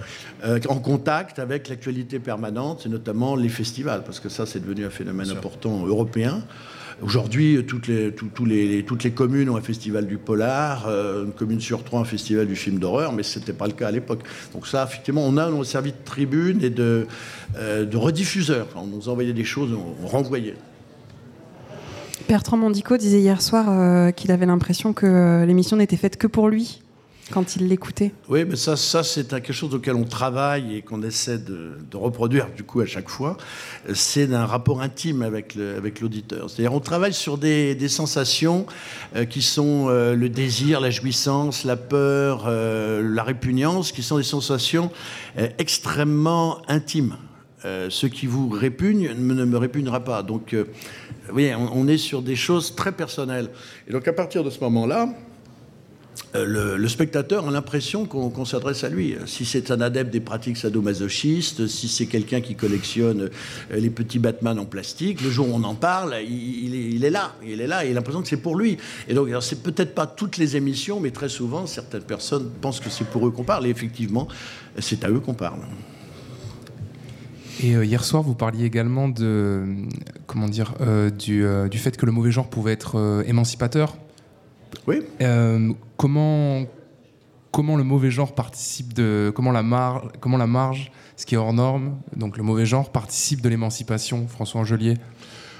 euh, 0.44 0.58
en 0.68 0.76
contact 0.76 1.38
avec 1.38 1.68
l'actualité 1.68 2.18
permanente, 2.18 2.86
et 2.86 2.88
notamment 2.88 3.36
les 3.36 3.48
festivals, 3.48 4.02
parce 4.04 4.20
que 4.20 4.28
ça, 4.28 4.46
c'est 4.46 4.60
devenu 4.60 4.84
un 4.84 4.90
phénomène 4.90 5.30
important 5.30 5.86
européen. 5.86 6.42
Aujourd'hui, 7.02 7.62
toutes 7.66 7.88
les, 7.88 8.14
les, 8.46 8.82
toutes 8.82 9.04
les 9.04 9.10
communes 9.10 9.50
ont 9.50 9.56
un 9.56 9.60
festival 9.60 10.06
du 10.06 10.16
polar, 10.16 10.86
euh, 10.88 11.26
une 11.26 11.32
commune 11.32 11.60
sur 11.60 11.84
trois 11.84 12.00
un 12.00 12.04
festival 12.04 12.46
du 12.46 12.56
film 12.56 12.78
d'horreur, 12.78 13.12
mais 13.12 13.22
ce 13.22 13.38
n'était 13.38 13.52
pas 13.52 13.66
le 13.66 13.74
cas 13.74 13.88
à 13.88 13.90
l'époque. 13.90 14.20
Donc 14.54 14.66
ça, 14.66 14.84
effectivement, 14.88 15.22
on 15.26 15.36
a, 15.36 15.50
on 15.50 15.62
servi 15.62 15.92
de 15.92 15.98
tribune 16.04 16.64
et 16.64 16.70
de, 16.70 17.06
de 17.60 17.96
rediffuseur. 17.96 18.66
on 18.76 18.86
nous 18.86 19.10
envoyait 19.10 19.34
des 19.34 19.44
choses, 19.44 19.76
on 20.02 20.06
renvoyait. 20.06 20.54
Bertrand 22.28 22.56
Mondico 22.56 22.96
disait 22.96 23.20
hier 23.20 23.42
soir 23.42 24.12
qu'il 24.14 24.32
avait 24.32 24.46
l'impression 24.46 24.94
que 24.94 25.44
l'émission 25.44 25.76
n'était 25.76 25.98
faite 25.98 26.16
que 26.16 26.26
pour 26.26 26.48
lui. 26.48 26.80
Quand 27.30 27.56
il 27.56 27.66
l'écoutait. 27.68 28.12
Oui, 28.28 28.44
mais 28.44 28.56
ça, 28.56 28.76
ça 28.76 29.02
c'est 29.02 29.28
quelque 29.28 29.52
chose 29.52 29.74
auquel 29.74 29.96
on 29.96 30.04
travaille 30.04 30.76
et 30.76 30.82
qu'on 30.82 31.02
essaie 31.02 31.38
de, 31.38 31.76
reproduire 31.94 32.48
du 32.54 32.62
coup 32.62 32.80
à 32.80 32.86
chaque 32.86 33.08
fois. 33.08 33.36
C'est 33.94 34.32
un 34.32 34.46
rapport 34.46 34.80
intime 34.80 35.22
avec 35.22 35.54
l'auditeur. 35.54 36.48
C'est-à-dire 36.48 36.72
on 36.72 36.80
travaille 36.80 37.12
sur 37.12 37.38
des, 37.38 37.76
sensations 37.88 38.66
euh, 39.14 39.24
qui 39.24 39.42
sont 39.42 39.86
euh, 39.88 40.14
le 40.14 40.28
désir, 40.28 40.80
la 40.80 40.90
jouissance, 40.90 41.64
la 41.64 41.76
peur, 41.76 42.44
euh, 42.46 43.02
la 43.02 43.22
répugnance, 43.22 43.92
qui 43.92 44.02
sont 44.02 44.18
des 44.18 44.24
sensations 44.24 44.90
extrêmement 45.58 46.62
intimes. 46.68 47.16
ce 47.64 48.06
qui 48.06 48.26
vous 48.26 48.48
répugne 48.48 49.12
ne 49.16 49.44
me 49.44 49.58
répugnera 49.58 50.00
pas. 50.00 50.22
Donc, 50.22 50.54
vous 50.54 51.32
voyez, 51.32 51.54
on, 51.54 51.88
est 51.88 51.98
sur 51.98 52.22
des 52.22 52.36
choses 52.36 52.74
très 52.76 52.92
personnelles. 52.92 53.50
Et 53.88 53.92
donc 53.92 54.06
à 54.06 54.12
partir 54.12 54.44
de 54.44 54.50
ce 54.50 54.60
moment-là, 54.60 55.08
euh, 56.34 56.76
le, 56.76 56.88
spectateur 56.88 57.48
a 57.48 57.50
l'impression 57.50 58.06
qu'on 58.06 58.44
s'adresse 58.44 58.84
à 58.84 58.88
lui. 58.88 59.16
Si 59.26 59.44
c'est 59.44 59.70
un 59.70 59.80
adepte 59.80 60.12
des 60.12 60.20
pratiques 60.20 60.56
sadomasochistes, 60.56 61.66
si 61.66 61.88
c'est 61.88 62.06
quelqu'un 62.06 62.40
qui 62.40 62.54
collectionne 62.54 63.30
euh, 63.70 63.76
les 63.76 63.90
petits 63.90 64.18
Batman 64.18 64.58
en 64.58 64.64
plastique, 64.64 65.22
le 65.22 65.30
jour 65.30 65.48
où 65.48 65.54
on 65.54 65.64
en 65.64 65.74
parle, 65.74 66.16
il, 66.28 67.04
est, 67.04 67.10
là. 67.10 67.34
Il 67.44 67.60
est 67.60 67.66
là 67.66 67.84
et 67.84 67.88
il 67.88 67.92
a 67.92 67.94
l'impression 67.94 68.22
que 68.22 68.28
c'est 68.28 68.36
pour 68.36 68.56
lui. 68.56 68.76
Et 69.08 69.14
donc, 69.14 69.28
c'est 69.40 69.62
peut-être 69.62 69.94
pas 69.94 70.06
toutes 70.06 70.36
les 70.36 70.56
émissions, 70.56 71.00
mais 71.00 71.10
très 71.10 71.28
souvent, 71.28 71.66
certaines 71.66 72.02
personnes 72.02 72.50
pensent 72.60 72.80
que 72.80 72.90
c'est 72.90 73.06
pour 73.06 73.26
eux 73.26 73.30
qu'on 73.30 73.44
parle. 73.44 73.66
Et 73.66 73.70
effectivement, 73.70 74.28
c'est 74.78 75.04
à 75.04 75.10
eux 75.10 75.20
qu'on 75.20 75.34
parle. 75.34 75.60
Et 77.62 77.74
euh, 77.74 77.84
hier 77.84 78.04
soir, 78.04 78.22
vous 78.22 78.34
parliez 78.34 78.64
également 78.64 79.08
de, 79.08 79.64
comment 80.26 80.48
dire, 80.48 80.74
du, 81.18 81.44
du, 81.70 81.78
fait 81.78 81.96
que 81.96 82.04
le 82.04 82.12
mauvais 82.12 82.30
genre 82.30 82.50
pouvait 82.50 82.72
être 82.72 83.24
émancipateur 83.26 83.96
oui. 84.86 85.02
Euh, 85.20 85.72
comment, 85.96 86.64
comment 87.52 87.76
le 87.76 87.84
mauvais 87.84 88.10
genre 88.10 88.34
participe 88.34 88.92
de. 88.92 89.32
Comment 89.34 89.52
la, 89.52 89.62
marge, 89.62 90.08
comment 90.20 90.36
la 90.36 90.46
marge, 90.46 90.92
ce 91.16 91.26
qui 91.26 91.34
est 91.34 91.38
hors 91.38 91.52
norme, 91.52 91.96
donc 92.16 92.36
le 92.36 92.42
mauvais 92.42 92.66
genre, 92.66 92.90
participe 92.90 93.40
de 93.40 93.48
l'émancipation, 93.48 94.26
François 94.28 94.60
Angelier? 94.60 94.94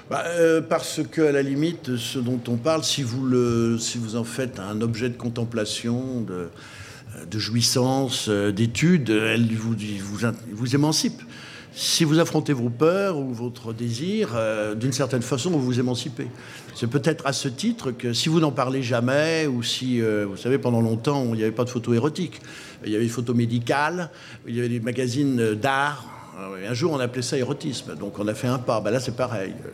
Bah, 0.09 0.23
euh, 0.25 0.61
parce 0.61 1.01
que 1.11 1.21
à 1.21 1.31
la 1.31 1.41
limite, 1.41 1.97
ce 1.97 2.19
dont 2.19 2.39
on 2.47 2.55
parle, 2.55 2.83
si 2.83 3.03
vous, 3.03 3.25
le, 3.25 3.77
si 3.77 3.97
vous 3.97 4.15
en 4.15 4.23
faites 4.23 4.59
un 4.59 4.79
objet 4.81 5.09
de 5.09 5.17
contemplation, 5.17 6.21
de, 6.21 6.49
de 7.29 7.39
jouissance, 7.39 8.27
euh, 8.29 8.51
d'étude, 8.51 9.09
elle 9.09 9.53
vous, 9.53 9.75
vous, 10.01 10.27
vous 10.53 10.75
émancipe 10.75 11.21
si 11.77 12.05
vous 12.05 12.17
affrontez 12.17 12.53
vos 12.53 12.71
peurs 12.71 13.19
ou 13.19 13.31
votre 13.31 13.71
désir, 13.71 14.31
euh, 14.33 14.73
d'une 14.73 14.91
certaine 14.91 15.21
façon, 15.21 15.51
vous 15.51 15.61
vous 15.61 15.79
émancipez. 15.79 16.27
C'est 16.73 16.87
peut-être 16.87 17.27
à 17.27 17.33
ce 17.33 17.47
titre 17.47 17.91
que 17.91 18.13
si 18.13 18.29
vous 18.29 18.39
n'en 18.39 18.51
parlez 18.51 18.81
jamais, 18.81 19.45
ou 19.45 19.61
si, 19.61 20.01
euh, 20.01 20.25
vous 20.27 20.37
savez, 20.37 20.57
pendant 20.57 20.81
longtemps, 20.81 21.23
il 21.27 21.35
n'y 21.35 21.43
avait 21.43 21.51
pas 21.51 21.65
de 21.65 21.69
photos 21.69 21.95
érotiques, 21.95 22.41
il 22.83 22.91
y 22.91 22.95
avait 22.95 23.03
des 23.03 23.11
photos 23.11 23.35
médicales, 23.35 24.09
il 24.47 24.55
y 24.55 24.59
avait 24.59 24.69
des 24.69 24.79
magazines 24.79 25.53
d'art. 25.53 26.07
Un 26.67 26.73
jour, 26.73 26.93
on 26.93 26.99
appelait 26.99 27.21
ça 27.21 27.37
érotisme, 27.37 27.95
donc 27.95 28.17
on 28.17 28.27
a 28.27 28.33
fait 28.33 28.47
un 28.47 28.57
pas. 28.57 28.81
Ben 28.81 28.89
là, 28.89 28.99
c'est 28.99 29.15
pareil. 29.15 29.53
Euh, 29.63 29.69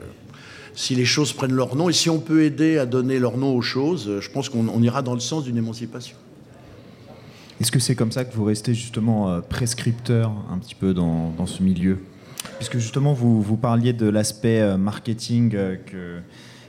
si 0.75 0.95
les 0.95 1.05
choses 1.05 1.31
prennent 1.31 1.53
leur 1.53 1.73
nom, 1.77 1.87
et 1.87 1.93
si 1.93 2.09
on 2.09 2.19
peut 2.19 2.43
aider 2.43 2.79
à 2.79 2.85
donner 2.85 3.17
leur 3.17 3.37
nom 3.37 3.55
aux 3.55 3.61
choses, 3.61 4.19
je 4.19 4.29
pense 4.29 4.49
qu'on 4.49 4.81
ira 4.81 5.03
dans 5.03 5.13
le 5.13 5.21
sens 5.21 5.45
d'une 5.45 5.57
émancipation. 5.57 6.17
Est-ce 7.63 7.71
que 7.71 7.79
c'est 7.79 7.95
comme 7.95 8.11
ça 8.11 8.25
que 8.25 8.35
vous 8.35 8.43
restez 8.43 8.73
justement 8.73 9.29
euh, 9.29 9.39
prescripteur 9.39 10.33
un 10.51 10.57
petit 10.57 10.75
peu 10.75 10.93
dans, 10.93 11.45
ce 11.45 11.63
milieu? 11.63 11.97
Puisque 12.57 12.77
justement 12.77 13.13
vous, 13.13 13.41
vous 13.41 13.55
parliez 13.55 13.93
de 13.93 14.05
l'aspect 14.09 14.59
euh, 14.59 14.75
marketing 14.75 15.53
euh, 15.55 16.19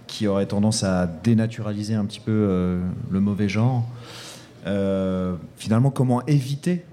qui 0.06 0.28
aurait 0.28 0.46
tendance 0.46 0.84
à 0.84 1.08
dénaturaliser 1.08 1.94
un 1.94 2.04
petit 2.04 2.20
peu 2.20 2.78
le 3.10 3.20
mauvais 3.20 3.48
genre. 3.48 3.84
finalement, 5.56 5.90
comment 5.90 6.24
éviter 6.26 6.84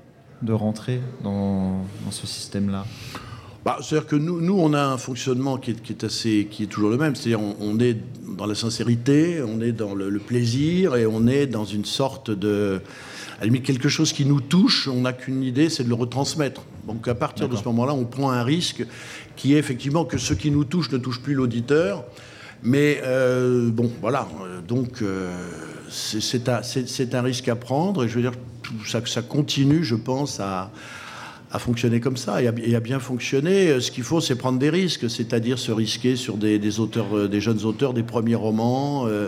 de 0.42 0.54
rentrer 0.54 1.00
dans, 1.24 1.86
ce 2.10 2.26
système-là? 2.26 2.88
Bah, 3.64 3.78
C'est-à-dire 3.84 4.08
que 4.08 4.16
nous, 4.16 4.42
nous, 4.42 4.58
on 4.58 4.74
a 4.74 4.84
un 4.84 4.98
fonctionnement 4.98 5.58
qui 5.58 5.72
est, 5.72 5.82
qui 5.84 5.94
est, 5.94 6.04
assez, 6.04 6.48
qui 6.50 6.64
est 6.64 6.68
toujours 6.68 6.90
le 6.90 6.98
même. 6.98 7.16
C'est-à-dire 7.16 7.46
on, 7.60 7.80
est 7.80 7.98
dans 8.36 8.48
la 8.48 8.56
sincérité, 8.56 9.44
on 9.44 9.62
est 9.62 9.74
dans 9.74 9.94
le 9.94 10.18
plaisir 10.18 10.96
et 10.96 11.06
on 11.06 11.28
est 11.28 11.46
dans 11.46 11.66
une 11.66 11.86
sorte 11.86 12.32
de 12.32 12.82
à 13.42 13.46
limite 13.46 13.64
quelque 13.64 13.90
chose 13.90 14.14
qui 14.14 14.24
nous 14.24 14.40
touche, 14.40 14.88
on 14.88 15.02
n'a 15.02 15.14
qu'une 15.14 15.42
idée, 15.42 15.70
c'est 15.70 15.84
de 15.84 15.90
le 15.90 15.96
retransmettre. 15.96 16.62
Donc 16.88 17.08
à 17.08 17.16
partir 17.16 17.50
de 17.50 17.56
ce 17.56 17.64
moment-là, 17.66 17.94
on 17.94 18.06
prend 18.06 18.30
un 18.30 18.44
risque 18.44 18.86
qui 19.36 19.56
est 19.56 19.58
effectivement 19.58 20.06
que 20.06 20.20
ce 20.20 20.36
qui 20.36 20.52
nous 20.52 20.64
touche 20.64 20.92
ne 20.92 21.00
touche 21.00 21.20
plus 21.20 21.34
l'auditeur. 21.34 22.04
Mais 22.62 23.02
euh, 23.04 23.72
bon, 23.72 23.92
voilà. 24.00 24.28
Donc 24.68 25.02
euh, 25.02 25.32
c'est 25.90 26.48
un, 26.50 27.22
risque 27.24 27.48
à 27.48 27.56
prendre. 27.56 28.04
Et 28.04 28.08
je 28.08 28.14
veux 28.14 28.22
dire, 28.22 28.34
ça, 28.86 29.04
ça 29.08 29.24
continue, 29.24 29.84
je 29.84 29.96
pense, 29.96 30.40
à, 30.40 30.72
à 31.54 31.60
fonctionner 31.60 32.00
comme 32.00 32.18
ça 32.18 32.42
et 32.42 32.48
à, 32.48 32.80
bien 32.80 33.00
fonctionner. 33.00 33.70
Euh, 33.70 33.80
ce 33.82 33.92
qu'il 33.92 34.04
faut, 34.04 34.22
c'est 34.22 34.36
prendre 34.36 34.58
des 34.58 34.70
risques, 34.70 35.10
c'est-à-dire 35.10 35.60
se 35.60 35.72
risquer 35.72 36.16
sur 36.16 36.38
des, 36.38 36.80
auteurs, 36.80 37.16
euh, 37.16 37.28
des 37.28 37.42
jeunes 37.42 37.64
auteurs, 37.64 37.94
des 37.94 38.04
premiers 38.04 38.36
romans, 38.36 39.06
euh, 39.08 39.28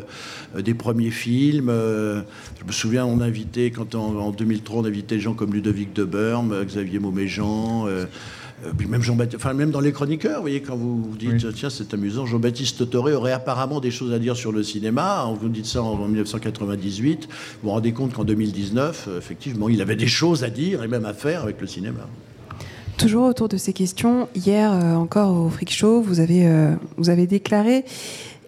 des 0.57 0.73
premiers 0.73 1.11
films. 1.11 1.69
je 1.69 2.65
me 2.65 2.71
souviens, 2.71 3.05
on 3.05 3.19
invitait, 3.19 3.71
quand 3.71 3.95
en, 3.95 4.31
2003, 4.31 4.81
on 4.81 4.85
invitait 4.85 5.15
des 5.15 5.21
gens 5.21 5.33
comme 5.33 5.53
Ludovic 5.53 5.93
de 5.93 6.05
Berme, 6.05 6.63
Xavier 6.65 6.99
Mauméjean. 6.99 7.87
Puis 8.77 8.87
même 8.87 9.01
Jean-Baptiste, 9.01 9.41
enfin 9.41 9.53
même 9.53 9.71
dans 9.71 9.79
les 9.79 9.91
chroniqueurs, 9.91 10.37
vous 10.37 10.41
voyez, 10.41 10.61
quand 10.61 10.75
vous 10.75 11.03
vous 11.03 11.17
dites, 11.17 11.53
tiens, 11.53 11.69
c'est 11.69 11.93
amusant, 11.93 12.25
Jean-Baptiste 12.25 12.89
Toré 12.89 13.13
aurait 13.13 13.31
apparemment 13.31 13.79
des 13.79 13.91
choses 13.91 14.13
à 14.13 14.19
dire 14.19 14.35
sur 14.35 14.51
le 14.51 14.63
cinéma. 14.63 15.27
Vous 15.39 15.49
dites 15.49 15.65
ça 15.65 15.81
en, 15.81 15.95
1998. 15.97 17.27
Vous 17.27 17.29
vous 17.63 17.69
rendez 17.69 17.91
compte 17.91 18.13
qu'en 18.13 18.23
2019, 18.23 19.09
effectivement, 19.17 19.69
il 19.69 19.81
avait 19.81 19.95
des 19.95 20.07
choses 20.07 20.43
à 20.43 20.49
dire 20.49 20.83
et 20.83 20.87
même 20.87 21.05
à 21.05 21.13
faire 21.13 21.43
avec 21.43 21.59
le 21.59 21.67
cinéma. 21.67 22.07
Toujours 22.97 23.25
autour 23.25 23.49
de 23.49 23.57
ces 23.57 23.73
questions, 23.73 24.29
hier 24.35 24.71
euh, 24.71 24.93
encore 24.93 25.35
au 25.35 25.49
Freak 25.49 25.71
Show, 25.71 26.01
vous 26.01 26.19
avez, 26.19 26.45
euh, 26.45 26.75
vous 26.97 27.09
avez 27.09 27.27
déclaré 27.27 27.85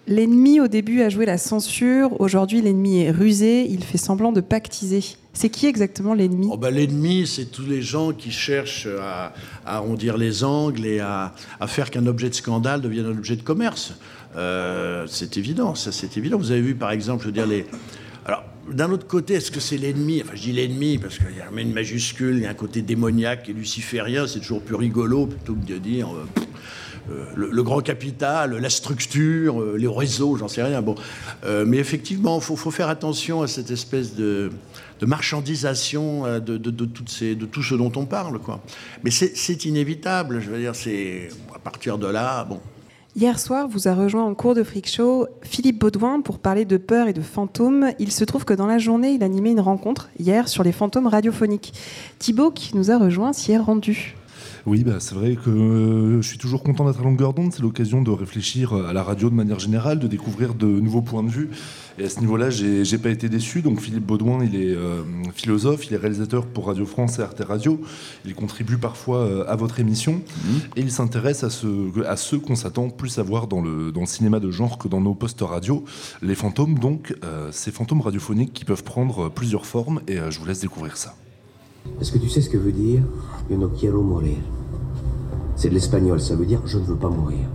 L'ennemi 0.07 0.59
au 0.59 0.67
début 0.67 1.01
a 1.01 1.09
joué 1.09 1.25
la 1.25 1.39
censure, 1.39 2.21
aujourd'hui 2.21 2.61
l'ennemi 2.61 3.01
est 3.01 3.11
rusé, 3.11 3.65
il 3.67 3.83
fait 3.83 3.97
semblant 3.97 4.31
de 4.31 4.39
pactiser. 4.39 5.03
C'est 5.35 5.49
qui 5.49 5.67
exactement 5.67 6.13
l'ennemi? 6.13 6.47
Oh, 6.49 6.57
bah, 6.57 6.71
L'ennemi, 6.71 7.27
c'est 7.27 7.45
tous 7.45 7.65
les 7.65 7.81
gens 7.81 8.13
qui 8.13 8.31
cherchent 8.31 8.87
à, 8.87 9.33
arrondir 9.65 10.17
les 10.17 10.43
angles 10.43 10.85
et 10.85 11.01
à, 11.01 11.33
faire 11.67 11.91
qu'un 11.91 12.07
objet 12.07 12.29
de 12.29 12.35
scandale 12.35 12.81
devienne 12.81 13.05
un 13.05 13.17
objet 13.17 13.35
de 13.35 13.43
commerce. 13.43 13.93
Euh, 14.37 15.05
c'est 15.07 15.37
évident, 15.37 15.75
ça 15.75 15.91
c'est 15.91 16.17
évident. 16.17 16.37
Vous 16.37 16.51
avez 16.51 16.61
vu 16.61 16.75
par 16.75 16.91
exemple, 16.91 17.23
je 17.23 17.27
veux 17.27 17.33
dire, 17.33 17.47
les, 17.47 17.65
alors, 18.25 18.43
d'un 18.71 18.91
autre 18.91 19.05
côté, 19.05 19.35
est-ce 19.35 19.51
que 19.51 19.59
c'est 19.59 19.77
l'ennemi? 19.77 20.21
Enfin, 20.23 20.33
je 20.35 20.41
dis 20.41 20.51
l'ennemi 20.51 20.97
parce 20.97 21.17
qu'il 21.17 21.37
y 21.37 21.41
a 21.41 21.61
une 21.61 21.73
majuscule, 21.73 22.37
il 22.37 22.43
y 22.43 22.45
a 22.47 22.49
un 22.49 22.55
côté 22.55 22.81
démoniaque 22.81 23.49
et 23.49 23.53
luciférien, 23.53 24.25
c'est 24.25 24.39
toujours 24.39 24.61
plus 24.61 24.75
rigolo 24.75 25.27
plutôt 25.27 25.53
que 25.53 25.65
de 25.65 25.77
dire 25.77 26.09
euh, 26.09 26.44
euh, 27.09 27.25
le, 27.35 27.63
grand 27.63 27.81
capital, 27.81 28.57
la 28.57 28.69
structure, 28.69 29.61
euh, 29.61 29.75
les 29.77 29.87
réseaux, 29.87 30.35
j'en 30.37 30.47
sais 30.47 30.63
rien. 30.63 30.81
Bon, 30.81 30.95
mais 31.65 31.77
effectivement, 31.77 32.37
il 32.37 32.43
faut, 32.43 32.71
faire 32.71 32.89
attention 32.89 33.41
à 33.41 33.47
cette 33.47 33.71
espèce 33.71 34.15
de, 34.15 34.51
marchandisation 35.01 36.23
de 36.39 37.45
tout 37.45 37.63
ce 37.63 37.75
dont 37.75 37.91
on 37.95 38.05
parle. 38.05 38.39
Quoi. 38.39 38.61
Mais 39.03 39.11
c'est 39.11 39.65
inévitable, 39.65 40.39
je 40.39 40.49
veux 40.49 40.59
dire, 40.59 40.75
c'est 40.75 41.29
à 41.53 41.59
partir 41.59 41.97
de 41.97 42.07
là, 42.07 42.43
bon, 42.43 42.59
Hier 43.17 43.39
soir, 43.39 43.69
vous 43.69 43.87
a 43.87 43.93
rejoint 43.93 44.25
en 44.25 44.35
cours 44.35 44.55
de 44.55 44.63
Freak 44.63 44.89
Show 44.89 45.27
Philippe 45.41 45.79
Baudouin 45.79 46.19
pour 46.19 46.37
parler 46.37 46.65
de 46.65 46.75
peur 46.75 47.07
et 47.07 47.13
de 47.13 47.21
fantômes. 47.21 47.91
Il 47.97 48.11
se 48.11 48.25
trouve 48.25 48.43
que 48.43 48.53
dans 48.53 48.65
la 48.65 48.77
journée, 48.77 49.11
il 49.11 49.23
animait 49.23 49.51
une 49.51 49.61
rencontre 49.61 50.09
hier 50.19 50.49
sur 50.49 50.63
les 50.63 50.73
fantômes 50.73 51.07
radiophoniques. 51.07 51.71
Thibaut, 52.19 52.51
qui 52.51 52.75
nous 52.75 52.91
a 52.91 52.97
rejoint, 52.97 53.31
s'y 53.31 53.53
est 53.53 53.57
rendu. 53.57 54.17
Oui, 54.65 54.83
bah, 54.83 54.95
c'est 54.97 55.13
vrai 55.13 55.35
que 55.35 55.51
euh, 55.51 56.21
je 56.23 56.27
suis 56.27 56.39
toujours 56.39 56.63
content 56.63 56.85
d'être 56.85 56.99
à 56.99 57.03
longueur 57.03 57.35
d'onde. 57.35 57.53
C'est 57.53 57.61
l'occasion 57.61 58.01
de 58.01 58.09
réfléchir 58.09 58.73
à 58.73 58.93
la 58.93 59.03
radio 59.03 59.29
de 59.29 59.35
manière 59.35 59.59
générale, 59.59 59.99
de 59.99 60.07
découvrir 60.07 60.55
de 60.55 60.65
nouveaux 60.65 61.03
points 61.03 61.21
de 61.21 61.29
vue. 61.29 61.51
Et 61.99 62.05
à 62.05 62.09
ce 62.09 62.19
niveau-là, 62.19 62.49
j'ai 62.49 62.97
pas 62.97 63.11
été 63.11 63.29
déçu. 63.29 63.61
Donc 63.61 63.79
Philippe 63.79 64.07
Baudouin, 64.07 64.43
il 64.43 64.55
est 64.55 64.73
euh, 64.73 65.03
philosophe, 65.35 65.85
il 65.85 65.93
est 65.93 65.97
réalisateur 65.97 66.47
pour 66.47 66.65
Radio 66.65 66.87
France 66.87 67.19
et 67.19 67.21
Arte 67.21 67.43
Radio. 67.47 67.79
Il 68.25 68.33
contribue 68.33 68.77
parfois 68.77 69.19
euh, 69.19 69.45
à 69.47 69.55
votre 69.55 69.79
émission 69.79 70.13
mmh. 70.13 70.49
et 70.77 70.81
il 70.81 70.91
s'intéresse 70.91 71.43
à, 71.43 71.51
ce, 71.51 71.67
à 72.03 72.17
ceux 72.17 72.39
qu'on 72.39 72.55
s'attend 72.55 72.89
plus 72.89 73.19
à 73.19 73.23
voir 73.23 73.45
dans 73.45 73.61
le, 73.61 73.91
dans 73.91 74.01
le 74.01 74.07
cinéma 74.07 74.39
de 74.39 74.49
genre 74.49 74.79
que 74.79 74.87
dans 74.87 74.99
nos 74.99 75.13
postes 75.13 75.41
radio. 75.41 75.85
Les 76.23 76.35
fantômes, 76.35 76.79
donc, 76.79 77.13
ces 77.51 77.71
fantômes 77.71 78.01
radiophoniques 78.01 78.53
qui 78.53 78.65
peuvent 78.65 78.83
prendre 78.83 79.29
plusieurs 79.29 79.67
formes. 79.67 80.01
Et 80.07 80.17
je 80.29 80.39
vous 80.39 80.45
laisse 80.45 80.61
découvrir 80.61 80.97
ça. 80.97 81.15
Est-ce 82.01 82.11
que 82.11 82.17
tu 82.17 82.29
sais 82.29 82.41
ce 82.41 82.49
que 82.49 82.57
veut 82.57 82.71
dire 82.71 83.03
Yo 83.49 83.57
no 83.57 83.69
quiero 83.69 84.01
morir? 84.01 84.37
C'est 85.55 85.69
de 85.69 85.73
l'espagnol, 85.73 86.19
ça 86.19 86.35
veut 86.35 86.45
dire 86.45 86.61
je 86.65 86.77
ne 86.77 86.83
veux 86.83 86.95
pas 86.95 87.09
mourir. 87.09 87.47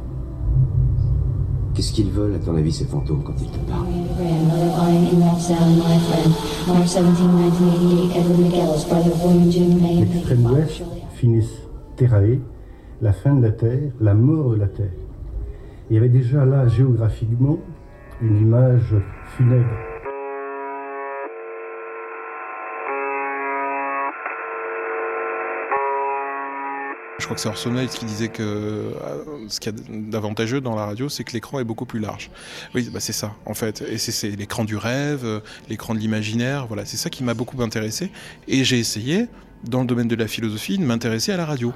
Qu'est-ce 1.75 1.93
qu'ils 1.93 2.11
veulent, 2.11 2.35
à 2.35 2.39
ton 2.39 2.57
avis, 2.57 2.73
ces 2.73 2.85
fantômes, 2.85 3.23
quand 3.23 3.35
ils 3.41 3.51
te 3.51 3.59
parlent 3.71 3.87
L'extrême 10.01 10.47
ouest 10.47 10.83
finissent 11.15 11.69
Terrae, 11.97 12.39
la 13.01 13.13
fin 13.13 13.35
de 13.35 13.43
la 13.43 13.53
Terre, 13.53 13.93
la 14.01 14.15
mort 14.15 14.51
de 14.51 14.57
la 14.57 14.67
Terre. 14.69 14.93
Il 15.91 15.95
y 15.95 15.99
avait 15.99 16.09
déjà 16.09 16.45
là, 16.45 16.67
géographiquement, 16.69 17.59
une 18.21 18.37
image 18.39 18.95
funèbre 19.37 19.67
crois 27.31 27.37
que 27.37 27.43
c'est 27.43 27.49
Orson 27.49 27.73
Welles 27.73 27.89
qui 27.89 28.05
disait 28.07 28.29
que 28.29 28.43
euh, 28.43 28.93
ce 29.49 29.61
qu'il 29.61 29.73
y 29.73 29.77
a 29.77 29.83
d'avantageux 30.11 30.61
dans 30.61 30.75
la 30.75 30.85
radio, 30.85 31.09
c'est 31.09 31.23
que 31.23 31.33
l'écran 31.33 31.61
est 31.61 31.65
beaucoup 31.65 31.87
plus 31.87 32.01
large. 32.01 32.29
Oui, 32.75 32.91
bah 32.93 32.99
c'est 32.99 33.13
ça, 33.13 33.35
en 33.47 33.55
fait. 33.55 33.83
Et 33.83 33.99
c'est 33.99 34.31
l'écran 34.31 34.65
du 34.65 34.77
rêve, 34.77 35.25
euh, 35.25 35.41
l'écran 35.69 35.95
de 35.95 36.01
l'imaginaire, 36.01 36.67
voilà, 36.67 36.85
c'est 36.85 36.97
ça 36.97 37.09
qui 37.09 37.23
m'a 37.23 37.35
beaucoup 37.35 37.63
intéressé. 37.63 38.11
Et 38.49 38.65
j'ai 38.65 38.81
essayé, 38.81 39.29
dans 39.63 39.83
le 39.83 39.87
domaine 39.87 40.09
de 40.09 40.17
la 40.17 40.27
philosophie, 40.27 40.77
de 40.77 40.83
m'intéresser 40.83 41.31
à 41.31 41.37
la 41.37 41.45
radio. 41.45 41.73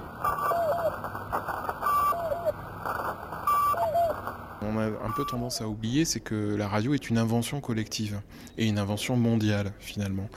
On 4.62 4.78
a 4.78 4.86
un 4.86 5.12
peu 5.14 5.24
tendance 5.24 5.60
à 5.60 5.68
oublier, 5.68 6.04
c'est 6.04 6.18
que 6.18 6.56
la 6.56 6.66
radio 6.66 6.94
est 6.94 7.10
une 7.10 7.18
invention 7.18 7.60
collective 7.60 8.18
et 8.58 8.66
une 8.66 8.78
invention 8.78 9.16
mondiale 9.16 9.72
finalement. 9.78 10.28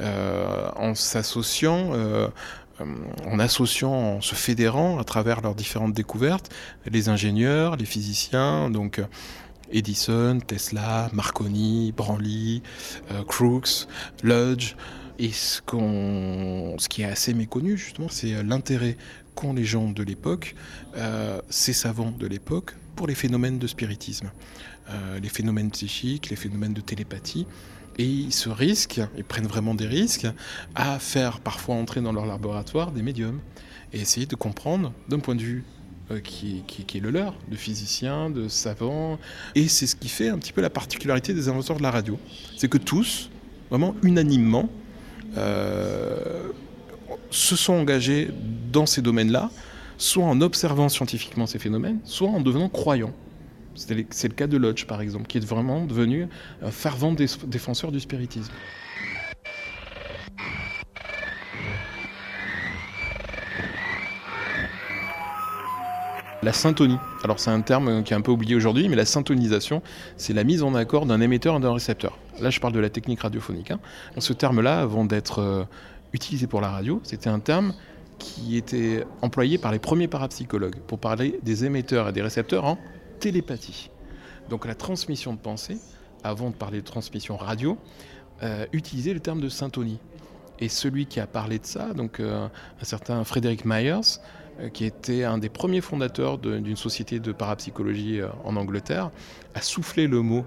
Euh, 0.00 0.68
en 0.76 0.94
s'associant, 0.94 1.92
en 2.80 3.38
associant, 3.38 3.92
en 3.92 4.20
se 4.20 4.34
fédérant 4.34 4.98
à 4.98 5.04
travers 5.04 5.40
leurs 5.40 5.54
différentes 5.54 5.92
découvertes, 5.92 6.50
les 6.86 7.08
ingénieurs, 7.08 7.76
les 7.76 7.84
physiciens, 7.84 8.70
donc 8.70 9.00
Edison, 9.72 10.38
Tesla, 10.46 11.10
Marconi, 11.12 11.92
Branly, 11.96 12.62
Crookes, 13.26 13.88
Lodge. 14.22 14.74
Et 15.18 15.32
ce, 15.32 15.60
ce 15.66 16.88
qui 16.88 17.02
est 17.02 17.06
assez 17.06 17.32
méconnu 17.32 17.78
justement, 17.78 18.08
c'est 18.10 18.42
l'intérêt 18.42 18.98
qu'ont 19.34 19.54
les 19.54 19.64
gens 19.64 19.90
de 19.90 20.02
l'époque, 20.02 20.54
ces 21.48 21.72
savants 21.72 22.12
de 22.12 22.26
l'époque, 22.26 22.74
pour 22.96 23.06
les 23.06 23.14
phénomènes 23.14 23.58
de 23.58 23.66
spiritisme, 23.66 24.30
euh, 24.90 25.20
les 25.20 25.28
phénomènes 25.28 25.70
psychiques, 25.70 26.30
les 26.30 26.36
phénomènes 26.36 26.72
de 26.72 26.80
télépathie. 26.80 27.46
Et 27.98 28.04
ils 28.04 28.32
se 28.32 28.48
risquent, 28.48 29.00
ils 29.16 29.24
prennent 29.24 29.46
vraiment 29.46 29.74
des 29.74 29.86
risques, 29.86 30.26
à 30.74 30.98
faire 30.98 31.40
parfois 31.40 31.76
entrer 31.76 32.00
dans 32.00 32.12
leur 32.12 32.26
laboratoire 32.26 32.92
des 32.92 33.02
médiums 33.02 33.40
et 33.92 34.00
essayer 34.00 34.26
de 34.26 34.36
comprendre 34.36 34.92
d'un 35.08 35.18
point 35.18 35.34
de 35.34 35.42
vue 35.42 35.64
euh, 36.10 36.20
qui, 36.20 36.62
est 36.78 37.00
le 37.00 37.10
leur, 37.10 37.34
de 37.50 37.56
physiciens, 37.56 38.30
de 38.30 38.48
savants. 38.48 39.18
Et 39.54 39.68
c'est 39.68 39.86
ce 39.86 39.96
qui 39.96 40.08
fait 40.08 40.28
un 40.28 40.38
petit 40.38 40.52
peu 40.52 40.60
la 40.60 40.70
particularité 40.70 41.32
des 41.32 41.48
inventeurs 41.48 41.78
de 41.78 41.82
la 41.82 41.90
radio. 41.90 42.18
C'est 42.56 42.68
que 42.68 42.78
tous, 42.78 43.30
vraiment 43.70 43.94
unanimement, 44.02 44.68
euh, 45.36 46.50
se 47.30 47.56
sont 47.56 47.72
engagés 47.72 48.30
dans 48.72 48.86
ces 48.86 49.02
domaines-là 49.02 49.50
soit 49.98 50.24
en 50.24 50.40
observant 50.40 50.88
scientifiquement 50.88 51.46
ces 51.46 51.58
phénomènes, 51.58 52.00
soit 52.04 52.28
en 52.28 52.40
devenant 52.40 52.68
croyant. 52.68 53.12
C'est 53.76 54.28
le 54.28 54.34
cas 54.34 54.46
de 54.46 54.56
Lodge, 54.56 54.86
par 54.86 55.00
exemple, 55.00 55.26
qui 55.26 55.38
est 55.38 55.44
vraiment 55.44 55.84
devenu 55.84 56.28
un 56.62 56.70
fervent 56.70 57.12
défenseur 57.12 57.92
du 57.92 58.00
spiritisme. 58.00 58.52
La 66.42 66.52
syntonie. 66.52 66.98
Alors 67.24 67.40
c'est 67.40 67.50
un 67.50 67.60
terme 67.60 68.04
qui 68.04 68.12
est 68.12 68.16
un 68.16 68.20
peu 68.20 68.30
oublié 68.30 68.54
aujourd'hui, 68.54 68.88
mais 68.88 68.94
la 68.94 69.04
syntonisation, 69.04 69.82
c'est 70.16 70.32
la 70.32 70.44
mise 70.44 70.62
en 70.62 70.74
accord 70.74 71.04
d'un 71.04 71.20
émetteur 71.20 71.56
et 71.56 71.60
d'un 71.60 71.72
récepteur. 71.72 72.18
Là, 72.40 72.50
je 72.50 72.60
parle 72.60 72.72
de 72.72 72.78
la 72.78 72.88
technique 72.88 73.20
radiophonique. 73.20 73.72
Hein. 73.72 73.80
Ce 74.18 74.32
terme-là, 74.32 74.80
avant 74.80 75.04
d'être 75.04 75.40
euh, 75.40 75.64
utilisé 76.12 76.46
pour 76.46 76.60
la 76.60 76.70
radio, 76.70 77.00
c'était 77.02 77.30
un 77.30 77.40
terme 77.40 77.72
qui 78.18 78.56
était 78.56 79.04
employé 79.22 79.58
par 79.58 79.72
les 79.72 79.78
premiers 79.78 80.08
parapsychologues 80.08 80.76
pour 80.86 80.98
parler 80.98 81.40
des 81.42 81.64
émetteurs 81.64 82.08
et 82.10 82.12
des 82.12 82.22
récepteurs 82.22 82.64
télépathie. 83.18 83.90
Donc 84.48 84.66
la 84.66 84.74
transmission 84.74 85.32
de 85.32 85.38
pensée, 85.38 85.78
avant 86.22 86.50
de 86.50 86.54
parler 86.54 86.80
de 86.80 86.84
transmission 86.84 87.36
radio, 87.36 87.78
euh, 88.42 88.66
utilisait 88.72 89.14
le 89.14 89.20
terme 89.20 89.40
de 89.40 89.48
syntonie. 89.48 89.98
Et 90.58 90.68
celui 90.68 91.06
qui 91.06 91.20
a 91.20 91.26
parlé 91.26 91.58
de 91.58 91.66
ça, 91.66 91.92
donc 91.92 92.20
euh, 92.20 92.48
un 92.80 92.84
certain 92.84 93.22
Frédéric 93.24 93.64
Myers, 93.64 94.20
euh, 94.60 94.68
qui 94.70 94.84
était 94.84 95.24
un 95.24 95.38
des 95.38 95.48
premiers 95.48 95.80
fondateurs 95.80 96.38
d'une 96.38 96.76
société 96.76 97.20
de 97.20 97.32
parapsychologie 97.32 98.20
en 98.44 98.56
Angleterre, 98.56 99.10
a 99.54 99.60
soufflé 99.60 100.06
le 100.06 100.22
mot 100.22 100.44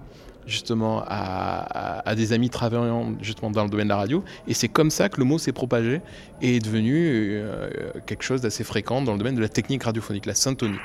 justement 0.50 1.04
à, 1.08 2.16
des 2.16 2.34
amis 2.34 2.50
travaillant 2.50 3.14
justement 3.22 3.52
dans 3.52 3.64
le 3.64 3.70
domaine 3.70 3.88
de 3.88 3.94
la 3.94 3.98
radio. 3.98 4.24
Et 4.48 4.54
c'est 4.54 4.68
comme 4.68 4.90
ça 4.90 5.08
que 5.08 5.18
le 5.18 5.26
mot 5.26 5.38
s'est 5.38 5.52
propagé 5.52 6.02
et 6.42 6.58
est 6.58 6.60
devenu 6.60 6.96
euh, 6.98 7.70
quelque 8.06 8.24
chose 8.24 8.42
d'assez 8.42 8.64
fréquent 8.64 9.02
dans 9.02 9.14
le 9.14 9.20
domaine 9.20 9.36
de 9.36 9.42
la 9.42 9.50
technique 9.50 9.84
radiophonique, 9.84 10.26
la 10.26 10.36
syntonie. 10.36 10.80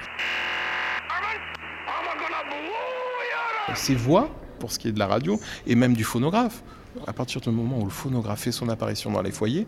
Ces 3.74 3.94
voix, 3.94 4.30
pour 4.58 4.72
ce 4.72 4.78
qui 4.78 4.88
est 4.88 4.92
de 4.92 4.98
la 4.98 5.06
radio, 5.06 5.40
et 5.66 5.74
même 5.74 5.94
du 5.94 6.04
phonographe, 6.04 6.62
à 7.06 7.12
partir 7.12 7.40
du 7.40 7.50
moment 7.50 7.78
où 7.80 7.84
le 7.84 7.90
phonographe 7.90 8.40
fait 8.40 8.52
son 8.52 8.68
apparition 8.68 9.10
dans 9.10 9.22
les 9.22 9.32
foyers, 9.32 9.66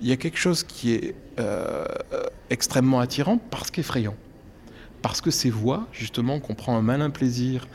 il 0.00 0.08
y 0.08 0.12
a 0.12 0.16
quelque 0.16 0.38
chose 0.38 0.62
qui 0.62 0.92
est 0.92 1.14
euh, 1.38 1.84
extrêmement 2.50 3.00
attirant 3.00 3.38
parce 3.38 3.70
qu'effrayant. 3.70 4.14
Parce 5.02 5.20
que 5.20 5.30
ces 5.30 5.50
voix, 5.50 5.86
justement, 5.92 6.38
qu'on 6.40 6.54
prend 6.54 6.76
un 6.76 6.82
malin 6.82 7.10
plaisir 7.10 7.66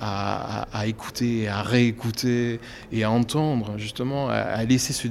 à, 0.00 0.86
écouter, 0.86 1.48
à 1.48 1.62
réécouter 1.62 2.60
et 2.92 3.04
à 3.04 3.10
entendre, 3.10 3.78
justement, 3.78 4.28
à, 4.28 4.62
laisser 4.64 5.10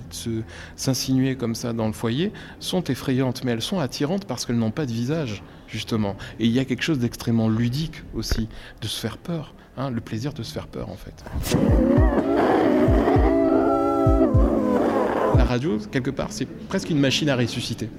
s'insinuer 0.76 1.36
comme 1.36 1.56
ça 1.56 1.74
dans 1.74 1.88
le 1.88 1.94
foyer, 1.94 2.32
sont 2.60 2.84
effrayantes, 2.84 3.44
mais 3.44 3.52
elles 3.52 3.62
sont 3.62 3.80
attirantes 3.80 4.26
parce 4.26 4.46
qu'elles 4.46 4.58
n'ont 4.58 4.72
pas 4.72 4.86
de 4.86 4.92
visage, 4.92 5.44
justement. 5.68 6.16
Et 6.40 6.46
il 6.46 6.52
y 6.52 6.60
a 6.60 6.66
quelque 6.66 6.84
chose 6.84 7.00
d'extrêmement 7.00 7.50
ludique 7.50 8.04
aussi, 8.14 8.48
de 8.82 8.88
se 8.88 9.00
faire 9.00 9.18
peur, 9.18 9.54
hein, 9.78 9.90
le 9.90 10.02
plaisir 10.02 10.34
de 10.34 10.44
se 10.44 10.54
faire 10.54 10.68
peur, 10.68 10.90
en 10.90 10.96
fait. 10.96 11.24
La 15.38 15.44
radio, 15.44 15.78
quelque 15.92 16.12
part, 16.12 16.32
c'est 16.32 16.46
presque 16.46 16.90
une 16.90 17.00
machine 17.00 17.30
à 17.30 17.36
ressusciter. 17.36 17.90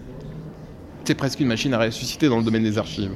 C'est 1.05 1.15
presque 1.15 1.41
une 1.41 1.49
machine 1.49 1.73
à 1.75 1.79
ressusciter 1.79 2.29
dans 2.29 2.39
le 2.39 2.45
domaine 2.45 2.65
des 2.65 2.79
archives. 2.79 3.15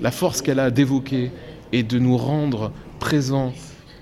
La 0.00 0.10
force 0.10 0.42
qu'elle 0.42 0.60
a 0.60 0.70
d'évoquer 0.70 1.32
et 1.72 1.82
de 1.82 1.98
nous 1.98 2.16
rendre 2.16 2.72
présent 3.00 3.52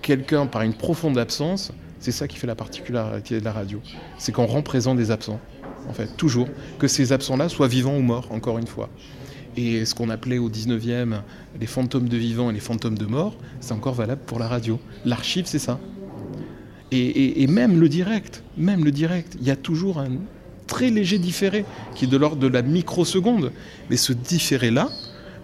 quelqu'un 0.03 0.47
par 0.47 0.62
une 0.62 0.75
profonde 0.75 1.17
absence, 1.17 1.73
c'est 2.01 2.12
ça 2.12 2.27
qui 2.29 2.37
fait 2.37 2.47
la 2.47 2.55
particularité 2.55 3.41
de 3.41 3.45
la 3.45 3.53
radio. 3.53 3.81
C'est 4.19 4.33
qu'on 4.33 4.47
rend 4.47 4.62
présent 4.62 4.95
des 4.95 5.11
absents, 5.11 5.41
en 5.88 5.93
fait, 5.93 6.17
toujours. 6.17 6.49
Que 6.79 6.88
ces 6.88 7.12
absents-là 7.12 7.49
soient 7.49 7.69
vivants 7.69 7.97
ou 7.97 8.03
morts, 8.03 8.27
encore 8.31 8.59
une 8.59 8.67
fois. 8.67 8.91
Et 9.57 9.85
ce 9.85 9.95
qu'on 9.95 10.09
appelait 10.09 10.38
au 10.38 10.49
19e 10.49 11.21
les 11.61 11.67
fantômes 11.67 12.09
de 12.09 12.17
vivants 12.17 12.51
et 12.51 12.55
les 12.55 12.61
fantômes 12.61 12.97
de 12.97 13.05
morts, 13.07 13.37
c'est 13.61 13.73
encore 13.73 13.95
valable 13.95 14.23
pour 14.27 14.38
la 14.38 14.49
radio. 14.49 14.81
L'archive, 15.05 15.45
c'est 15.47 15.59
ça. 15.59 15.79
Et, 16.91 17.47
même 17.47 17.81
le 17.81 17.88
direct, 17.88 18.43
même 18.59 18.85
le 18.85 18.91
direct, 18.91 19.37
il 19.41 19.47
y 19.47 19.51
a 19.51 19.57
toujours 19.57 19.99
un 19.99 20.11
très 20.67 20.91
léger 20.91 21.19
différé 21.19 21.65
qui 21.95 22.05
est 22.05 22.09
de 22.09 22.17
l'ordre 22.19 22.37
de 22.37 22.47
la 22.47 22.61
microseconde. 22.61 23.51
Mais 23.88 23.97
ce 23.97 24.12
différé-là 24.12 24.91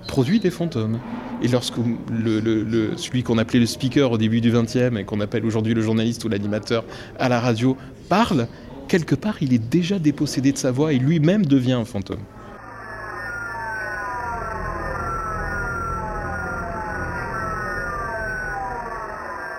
produit 0.07 0.40
des 0.40 0.51
fantômes. 0.51 0.99
Et 1.42 1.49
lorsque 1.49 1.77
celui 1.77 3.23
qu'on 3.23 3.38
appelait 3.38 3.61
le 3.61 3.66
speaker 3.66 4.12
au 4.12 4.18
début 4.18 4.40
du 4.40 4.51
XXe 4.51 4.97
et 4.99 5.05
qu'on 5.05 5.21
appelle 5.21 5.47
aujourd'hui 5.47 5.73
le 5.73 5.81
journaliste 5.81 6.25
ou 6.25 6.29
l'animateur 6.29 6.85
à 7.18 7.29
la 7.29 7.40
radio 7.40 7.77
parle, 8.09 8.47
quelque 8.88 9.14
part 9.14 9.37
il 9.42 9.55
est 9.55 9.71
déjà 9.71 9.99
dépossédé 9.99 10.53
de 10.53 10.59
sa 10.59 10.71
voix 10.71 10.92
et 10.92 10.99
lui-même 10.99 11.47
devient 11.47 11.73
un 11.73 11.85
fantôme. 11.85 12.21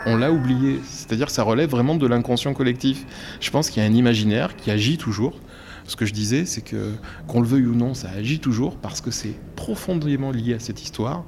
On 0.09 0.17
l'a 0.17 0.31
oublié. 0.31 0.79
C'est-à-dire 0.83 1.29
ça 1.29 1.43
relève 1.43 1.69
vraiment 1.69 1.95
de 1.95 2.07
l'inconscient 2.07 2.53
collectif. 2.53 3.05
Je 3.39 3.49
pense 3.51 3.69
qu'il 3.69 3.81
y 3.81 3.85
a 3.85 3.89
un 3.89 3.93
imaginaire 3.93 4.55
qui 4.55 4.71
agit 4.71 4.97
toujours, 4.97 5.39
ce 5.87 5.95
que 5.95 6.05
je 6.05 6.13
disais, 6.13 6.45
c'est 6.45 6.61
que 6.61 6.93
qu'on 7.27 7.41
le 7.41 7.47
veuille 7.47 7.65
ou 7.65 7.75
non, 7.75 7.93
ça 7.93 8.09
agit 8.09 8.39
toujours 8.39 8.77
parce 8.77 9.01
que 9.01 9.11
c'est 9.11 9.33
profondément 9.55 10.31
lié 10.31 10.53
à 10.53 10.59
cette 10.59 10.81
histoire. 10.81 11.23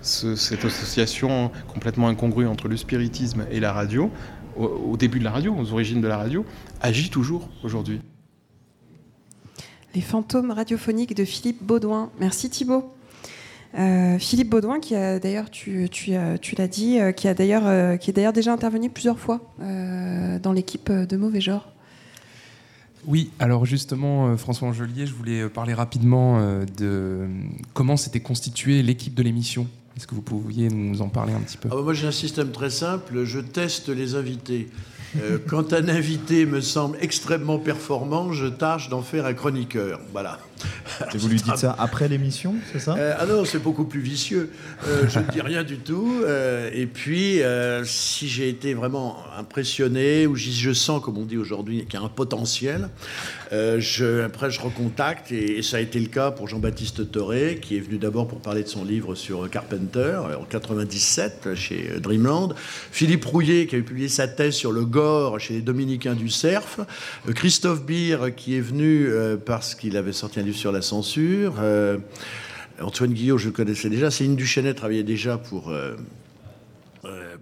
cette 0.00 0.64
association 0.64 1.50
complètement 1.72 2.08
incongrue 2.08 2.46
entre 2.46 2.68
le 2.68 2.76
spiritisme 2.76 3.46
et 3.50 3.60
la 3.60 3.72
radio, 3.72 4.10
au, 4.56 4.96
début 4.96 5.18
de 5.18 5.24
la 5.24 5.30
radio, 5.30 5.54
aux 5.56 5.72
origines 5.72 6.00
de 6.00 6.08
la 6.08 6.16
radio, 6.16 6.44
agit 6.80 7.08
toujours 7.08 7.48
aujourd'hui. 7.64 8.00
Les 9.94 10.00
fantômes 10.00 10.50
radiophoniques 10.50 11.14
de 11.14 11.24
Philippe 11.24 11.62
Baudouin. 11.62 12.10
Merci 12.18 12.50
Thibault. 12.50 12.92
Euh, 13.78 14.18
Philippe 14.18 14.50
Baudouin, 14.50 14.80
qui 14.80 14.94
a 14.94 15.18
d'ailleurs, 15.18 15.50
tu, 15.50 15.88
tu, 15.90 16.12
tu 16.40 16.54
l'as 16.56 16.68
dit, 16.68 17.00
euh, 17.00 17.12
qui, 17.12 17.26
a 17.28 17.34
d'ailleurs, 17.34 17.66
euh, 17.66 17.96
qui 17.96 18.10
est 18.10 18.12
d'ailleurs 18.12 18.32
déjà 18.32 18.52
intervenu 18.52 18.90
plusieurs 18.90 19.18
fois 19.18 19.40
dans 19.58 20.52
l'équipe 20.52 20.90
de 20.90 21.16
Mauvais 21.16 21.40
Genre. 21.40 21.72
Oui, 23.06 23.30
alors 23.40 23.66
justement, 23.66 24.28
euh, 24.28 24.36
François 24.36 24.68
Angelier, 24.68 25.06
je 25.06 25.14
voulais 25.14 25.42
euh, 25.42 25.48
parler 25.48 25.74
rapidement 25.74 26.38
euh, 26.38 26.64
de 26.78 27.26
comment 27.74 27.96
s'était 27.96 28.20
constituée 28.20 28.82
l'équipe 28.82 29.14
de 29.14 29.22
l'émission. 29.22 29.66
Est-ce 29.96 30.06
que 30.06 30.14
vous 30.14 30.22
pouviez 30.22 30.68
nous 30.68 31.02
en 31.02 31.08
parler 31.08 31.32
un 31.32 31.40
petit 31.40 31.56
peu? 31.56 31.68
Ah 31.70 31.74
bah 31.74 31.82
Moi, 31.82 31.94
j'ai 31.94 32.06
un 32.06 32.12
système 32.12 32.52
très 32.52 32.70
simple. 32.70 33.24
Je 33.24 33.40
teste 33.40 33.88
les 33.88 34.14
invités 34.14 34.68
Euh, 35.20 35.38
quand 35.46 35.72
un 35.72 35.88
invité 35.88 36.46
me 36.46 36.60
semble 36.60 36.96
extrêmement 37.00 37.58
performant, 37.58 38.32
je 38.32 38.46
tâche 38.46 38.88
d'en 38.88 39.02
faire 39.02 39.26
un 39.26 39.34
chroniqueur. 39.34 40.00
Voilà. 40.12 40.38
Et 41.12 41.18
vous 41.18 41.28
lui 41.28 41.40
dites 41.40 41.56
ça 41.56 41.74
après 41.78 42.08
l'émission, 42.08 42.54
c'est 42.72 42.78
ça? 42.78 42.94
Euh, 42.96 43.16
ah 43.18 43.26
non, 43.26 43.44
c'est 43.44 43.58
beaucoup 43.58 43.84
plus 43.84 44.00
vicieux. 44.00 44.50
Euh, 44.86 45.08
je 45.08 45.18
ne 45.18 45.24
dis 45.24 45.40
rien 45.40 45.64
du 45.64 45.78
tout. 45.78 46.22
Et 46.72 46.86
puis, 46.86 47.40
si 47.84 48.28
j'ai 48.28 48.48
été 48.48 48.74
vraiment 48.74 49.18
impressionné, 49.38 50.26
ou 50.26 50.36
je 50.36 50.72
sens, 50.72 51.02
comme 51.02 51.18
on 51.18 51.24
dit 51.24 51.36
aujourd'hui, 51.36 51.84
qu'il 51.84 51.98
y 51.98 52.02
a 52.02 52.06
un 52.06 52.08
potentiel, 52.08 52.88
je, 53.50 54.22
après 54.24 54.50
je 54.50 54.60
recontacte. 54.60 55.32
Et, 55.32 55.58
et 55.58 55.62
ça 55.62 55.78
a 55.78 55.80
été 55.80 55.98
le 55.98 56.06
cas 56.06 56.30
pour 56.30 56.48
Jean-Baptiste 56.48 57.10
Toré, 57.10 57.58
qui 57.60 57.76
est 57.76 57.80
venu 57.80 57.98
d'abord 57.98 58.28
pour 58.28 58.40
parler 58.40 58.62
de 58.62 58.68
son 58.68 58.84
livre 58.84 59.14
sur 59.14 59.50
Carpenter, 59.50 60.20
en 60.40 60.44
97, 60.44 61.54
chez 61.54 62.00
Dreamland. 62.00 62.54
Philippe 62.92 63.24
Rouillet, 63.24 63.66
qui 63.66 63.74
avait 63.74 63.84
publié 63.84 64.08
sa 64.08 64.28
thèse 64.28 64.54
sur 64.54 64.72
le 64.72 64.84
gore 64.84 65.01
chez 65.38 65.54
les 65.54 65.62
Dominicains 65.62 66.14
du 66.14 66.28
Cerf. 66.28 66.80
Euh, 67.28 67.32
Christophe 67.32 67.84
Beer, 67.84 68.34
qui 68.36 68.56
est 68.56 68.60
venu 68.60 69.06
euh, 69.06 69.36
parce 69.36 69.74
qu'il 69.74 69.96
avait 69.96 70.12
sorti 70.12 70.40
un 70.40 70.42
livre 70.42 70.56
sur 70.56 70.72
la 70.72 70.82
censure. 70.82 71.54
Euh, 71.60 71.98
Antoine 72.80 73.12
Guillot, 73.12 73.38
je 73.38 73.46
le 73.46 73.52
connaissais 73.52 73.88
déjà. 73.88 74.10
Céline 74.10 74.36
Duchesnet 74.36 74.74
travaillait 74.74 75.02
déjà 75.02 75.38
pour, 75.38 75.72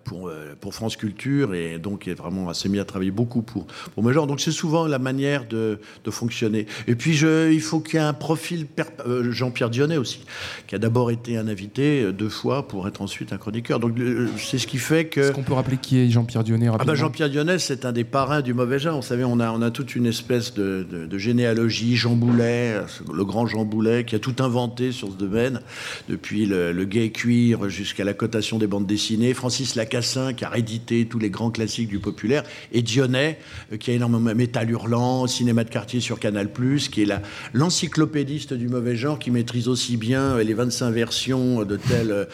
pour, 0.05 0.29
euh, 0.29 0.55
pour 0.61 0.73
France 0.75 0.97
Culture 0.97 1.55
et 1.55 1.79
donc 1.79 2.09
est 2.09 2.15
vraiment 2.15 2.53
s'est 2.55 2.69
mis 2.69 2.79
à 2.79 2.85
travailler 2.85 3.11
beaucoup 3.11 3.43
pour, 3.43 3.67
pour 3.95 4.03
genres. 4.13 4.27
Donc 4.27 4.41
c'est 4.41 4.51
souvent 4.53 4.87
la 4.87 4.99
manière 4.99 5.47
de, 5.47 5.79
de 6.05 6.11
fonctionner. 6.11 6.67
Et 6.87 6.95
puis 6.95 7.15
je, 7.15 7.53
il 7.53 7.61
faut 7.61 7.81
qu'il 7.81 7.95
y 7.95 7.97
ait 8.03 8.07
un 8.07 8.13
profil. 8.13 8.67
euh, 9.07 9.31
Jean-Pierre 9.33 9.71
Dionnet 9.71 9.97
aussi, 9.99 10.21
qui 10.67 10.75
a 10.75 10.79
d'abord 10.79 11.11
été 11.11 11.37
un 11.37 11.47
invité 11.49 12.03
euh, 12.03 12.13
deux 12.13 12.29
fois 12.29 12.67
pour 12.69 12.89
être 12.89 13.03
ensuite 13.03 13.33
un 13.33 13.37
chroniqueur. 13.39 13.81
Donc 13.81 13.99
euh, 13.99 14.29
c'est 14.39 14.59
ce 14.59 14.67
qui 14.67 14.79
fait 14.79 15.07
que. 15.07 15.21
Est-ce 15.21 15.33
qu'on 15.33 15.43
peut 15.43 15.53
rappeler 15.53 15.77
qui 15.77 15.99
est 15.99 16.09
Jean-Pierre 16.11 16.45
Dionnet 16.45 16.69
Ah 16.79 16.85
bah 16.85 16.95
Jean-Pierre 16.95 17.29
Dionnet, 17.31 17.59
c'est 17.59 17.85
un 17.85 17.93
des 17.93 18.05
parrains 18.05 18.41
du 18.41 18.55
mauvais 18.55 18.79
genre. 18.79 18.97
Vous 19.01 19.07
savez, 19.07 19.25
on 19.25 19.41
a, 19.41 19.51
on 19.53 19.63
a 19.63 19.71
toute 19.71 19.95
une 19.95 20.07
espèce 20.07 20.55
de, 20.55 20.87
de- 20.91 21.07
de 21.07 21.19
généalogie. 21.19 21.97
Jean 21.97 22.15
Boulet, 22.17 22.77
le 23.13 23.25
grand 23.25 23.47
Jean 23.47 23.65
Boulet, 23.65 24.05
qui 24.05 24.15
a 24.15 24.19
tout 24.19 24.37
inventé 24.41 24.93
sur 24.93 25.09
ce 25.09 25.17
domaine, 25.17 25.61
depuis 26.09 26.47
le, 26.47 26.73
le 26.73 26.85
gay 26.85 27.11
cuir 27.11 27.69
jusqu'à 27.69 28.05
la 28.05 28.15
cotation 28.15 28.59
des 28.59 28.67
bandes 28.67 28.87
dessinées. 28.87 29.35
Francis 29.51 29.75
Lacassin, 29.75 30.33
qui 30.33 30.45
a 30.45 30.49
réédité 30.49 31.07
tous 31.07 31.19
les 31.19 31.29
grands 31.29 31.51
classiques 31.51 31.89
du 31.89 31.99
populaire. 31.99 32.45
Et 32.71 32.83
Dionnet, 32.83 33.41
euh, 33.73 33.79
qui 33.79 33.91
a 33.91 33.95
énormément 33.95 34.33
Métal 34.33 34.71
Hurlant, 34.71 35.27
Cinéma 35.27 35.65
de 35.65 35.71
quartier 35.71 35.99
sur 35.99 36.21
Canal+, 36.21 36.51
qui 36.93 37.03
est 37.03 37.13
l'encyclopédiste 37.53 38.55
du 38.55 38.69
mauvais 38.69 38.95
genre, 38.95 39.19
qui 39.19 39.33
maîtrise 39.33 39.67
aussi 39.67 39.97
bien 39.97 40.37
euh, 40.37 40.45
les 40.45 40.55
25 40.55 40.93
versions 40.93 41.65
de 41.65 41.77
tel 41.77 42.13
euh, 42.13 42.25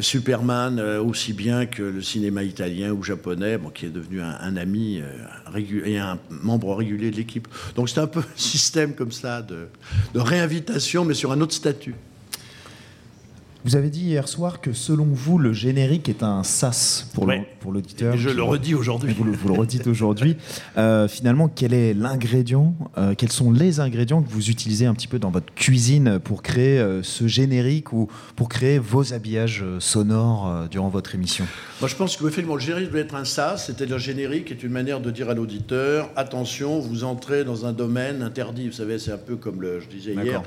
Superman, 0.00 0.78
aussi 0.78 1.32
bien 1.32 1.64
que 1.64 1.82
le 1.82 2.02
cinéma 2.02 2.42
italien 2.42 2.92
ou 2.92 3.02
japonais, 3.02 3.56
bon, 3.56 3.70
qui 3.70 3.86
est 3.86 3.88
devenu 3.88 4.20
un, 4.20 4.56
ami 4.58 5.00
et 5.86 5.96
un 5.96 6.18
membre 6.28 6.74
régulier 6.74 7.10
de 7.10 7.16
l'équipe. 7.16 7.48
Donc 7.76 7.88
c'est 7.88 8.00
un 8.00 8.06
peu 8.06 8.20
un 8.34 8.36
système 8.36 8.92
comme 8.94 9.12
ça 9.12 9.40
de 9.40 9.68
réinvitation, 10.14 11.06
mais 11.06 11.14
sur 11.14 11.32
un 11.32 11.40
autre 11.40 11.54
statut. 11.54 11.94
Vous 13.64 13.74
avez 13.74 13.90
dit 13.90 14.02
hier 14.02 14.28
soir 14.28 14.60
que 14.60 14.72
selon 14.72 15.04
vous, 15.04 15.36
le 15.36 15.52
générique 15.52 16.08
est 16.08 16.22
un 16.22 16.44
sas 16.44 17.08
pour 17.12 17.26
Ouais. 17.26 17.44
l'auditeur. 17.70 18.16
Je 18.16 18.30
le 18.30 18.42
redis 18.42 18.74
aujourd'hui. 18.74 19.12
Vous, 19.12 19.24
le- 19.24 19.32
vous 19.32 19.48
le 19.48 19.54
redites 19.54 19.86
aujourd'hui. 19.88 20.36
Euh, 20.78 21.06
finalement, 21.08 21.48
quel 21.48 21.74
est 21.74 21.92
l'ingrédient 21.92 22.74
euh, 22.96 23.14
Quels 23.18 23.32
sont 23.32 23.50
les 23.52 23.80
ingrédients 23.80 24.22
que 24.22 24.30
vous 24.30 24.48
utilisez 24.48 24.86
un 24.86 24.94
petit 24.94 25.08
peu 25.08 25.18
dans 25.18 25.30
votre 25.30 25.52
cuisine 25.54 26.18
pour 26.20 26.42
créer 26.42 26.78
euh, 26.78 27.02
ce 27.02 27.26
générique 27.26 27.92
ou 27.92 28.08
pour 28.36 28.48
créer 28.48 28.78
vos 28.78 29.12
habillages 29.12 29.64
sonores 29.80 30.48
euh, 30.48 30.68
durant 30.68 30.88
votre 30.88 31.14
émission? 31.16 31.44
Moi, 31.80 31.88
je 31.88 31.96
pense 31.96 32.16
que 32.16 32.24
effectivement, 32.24 32.54
le 32.54 32.60
générique 32.60 32.90
doit 32.90 33.00
être 33.00 33.16
un 33.16 33.24
sas, 33.26 33.66
c'est-à-dire 33.66 33.96
le 33.96 34.00
générique 34.02 34.50
est 34.52 34.62
une 34.62 34.72
manière 34.72 35.00
de 35.00 35.10
dire 35.10 35.28
à 35.28 35.34
l'auditeur 35.34 36.08
attention, 36.16 36.78
vous 36.78 37.02
entrez 37.04 37.44
dans 37.44 37.66
un 37.66 37.72
domaine 37.72 38.22
interdit. 38.22 38.66
Vous 38.68 38.72
savez, 38.76 38.98
c'est 39.00 39.12
un 39.12 39.18
peu 39.18 39.36
comme 39.36 39.60
le, 39.60 39.80
je 39.80 39.88
disais 39.88 40.14
hier, 40.14 40.42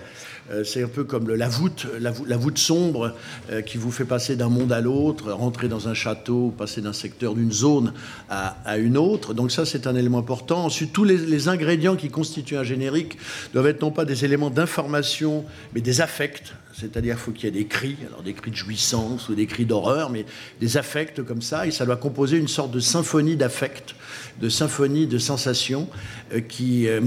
euh, 0.50 0.64
c'est 0.64 0.82
un 0.84 0.88
peu 0.88 1.04
comme 1.04 1.28
le- 1.28 1.36
la 1.36 1.50
voûte, 1.50 1.86
la, 2.00 2.12
voûte- 2.12 2.28
la 2.28 2.38
voûte 2.38 2.58
sombre 2.58 3.01
euh, 3.04 3.62
qui 3.62 3.78
vous 3.78 3.92
fait 3.92 4.06
passer 4.06 4.36
d'un 4.36 4.50
monde 4.50 4.72
à 4.72 4.82
l'autre, 4.82 5.32
rentrer 5.32 5.68
dans 5.68 5.88
un 5.88 5.94
château, 5.94 6.54
passer 6.58 6.82
d'un 6.82 6.94
secteur, 6.94 7.36
d'une 7.36 7.52
zone 7.52 7.94
à, 8.30 8.58
à 8.66 8.78
une 8.78 8.98
autre. 8.98 9.34
Donc 9.34 9.52
ça, 9.52 9.66
c'est 9.66 9.88
un 9.88 9.96
élément 9.96 10.20
important. 10.20 10.66
Ensuite, 10.66 10.94
tous 10.94 11.04
les, 11.04 11.18
les 11.18 11.48
ingrédients 11.48 11.96
qui 11.96 12.10
constituent 12.10 12.58
un 12.58 12.64
générique 12.64 13.18
doivent 13.54 13.68
être 13.68 13.82
non 13.82 13.92
pas 13.92 14.06
des 14.06 14.26
éléments 14.26 14.50
d'information, 14.50 15.46
mais 15.74 15.82
des 15.82 16.02
affects. 16.02 16.54
C'est-à-dire 16.82 17.16
qu'il 17.16 17.24
faut 17.24 17.32
qu'il 17.32 17.46
y 17.46 17.48
ait 17.48 17.52
des 17.52 17.66
cris, 17.68 17.96
alors 18.08 18.22
des 18.24 18.34
cris 18.34 18.52
de 18.52 18.56
jouissance 18.56 19.30
ou 19.30 19.36
des 19.36 19.46
cris 19.46 19.66
d'horreur, 19.66 20.10
mais 20.10 20.26
des 20.60 20.76
affects 20.78 21.24
comme 21.24 21.42
ça, 21.42 21.66
et 21.68 21.72
ça 21.72 21.86
doit 21.86 21.96
composer 21.96 22.38
une 22.38 22.48
sorte 22.50 22.72
de 22.72 22.80
symphonie 22.80 23.36
d'affects, 23.38 23.96
de 24.42 24.50
symphonie 24.50 25.08
de 25.08 25.18
sensations, 25.18 25.88
euh, 26.34 26.40
qui, 26.42 26.88
euh, 26.88 27.00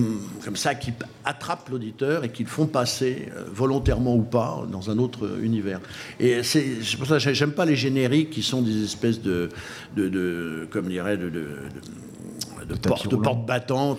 comme 0.44 0.56
ça, 0.56 0.74
qui 0.74 0.92
attrapent 1.24 1.68
l'auditeur 1.70 2.24
et 2.24 2.30
qui 2.30 2.44
le 2.44 2.48
font 2.48 2.66
passer, 2.66 3.28
euh, 3.36 3.44
volontairement 3.52 4.14
ou 4.16 4.22
pas, 4.22 4.66
dans 4.70 4.90
un 4.90 4.98
autre 4.98 5.38
univers. 5.42 5.80
Et 6.20 6.42
c'est 6.42 6.64
pour 6.96 7.06
ça 7.06 7.14
que 7.14 7.20
j'ai- 7.20 7.34
j'aime 7.34 7.52
pas 7.52 7.64
les 7.66 7.76
génériques 7.76 8.30
qui 8.30 8.42
sont 8.42 8.62
des 8.62 8.84
espèces 8.84 9.20
de, 9.20 9.48
de, 9.96 10.08
de 10.08 10.68
comme 10.70 10.86
dirait, 10.88 11.16
de, 11.16 11.24
de, 11.30 11.30
de- 11.30 12.74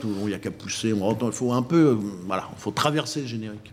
où 0.03 0.21
il 0.23 0.27
n'y 0.29 0.33
a 0.33 0.39
qu'à 0.39 0.51
pousser, 0.51 0.93
on 0.93 0.99
rentre. 0.99 1.25
Il 1.25 1.31
faut 1.31 1.51
un 1.53 1.61
peu, 1.61 1.97
voilà, 2.25 2.49
il 2.57 2.59
faut 2.61 2.71
traverser 2.71 3.21
le 3.21 3.27
générique. 3.27 3.71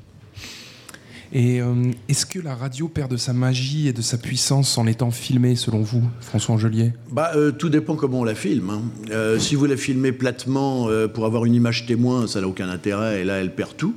Et 1.34 1.62
euh, 1.62 1.90
est-ce 2.08 2.26
que 2.26 2.38
la 2.38 2.54
radio 2.54 2.88
perd 2.88 3.10
de 3.10 3.16
sa 3.16 3.32
magie 3.32 3.88
et 3.88 3.92
de 3.94 4.02
sa 4.02 4.18
puissance 4.18 4.76
en 4.76 4.86
étant 4.86 5.10
filmée, 5.10 5.56
selon 5.56 5.80
vous, 5.80 6.02
François 6.20 6.54
Angelier? 6.54 6.92
Bah, 7.10 7.32
euh, 7.36 7.52
tout 7.52 7.70
dépend 7.70 7.96
comment 7.96 8.20
on 8.20 8.24
la 8.24 8.34
filme. 8.34 8.68
hein. 8.70 8.82
Euh, 9.10 9.38
si 9.38 9.54
vous 9.54 9.64
la 9.64 9.76
filmez 9.78 10.12
platement 10.12 10.88
pour 11.14 11.24
avoir 11.24 11.44
une 11.46 11.54
image 11.54 11.86
témoin, 11.86 12.26
ça 12.26 12.40
n'a 12.40 12.48
aucun 12.48 12.68
intérêt 12.68 13.22
et 13.22 13.24
là, 13.24 13.34
elle 13.40 13.54
perd 13.54 13.76
tout. 13.76 13.94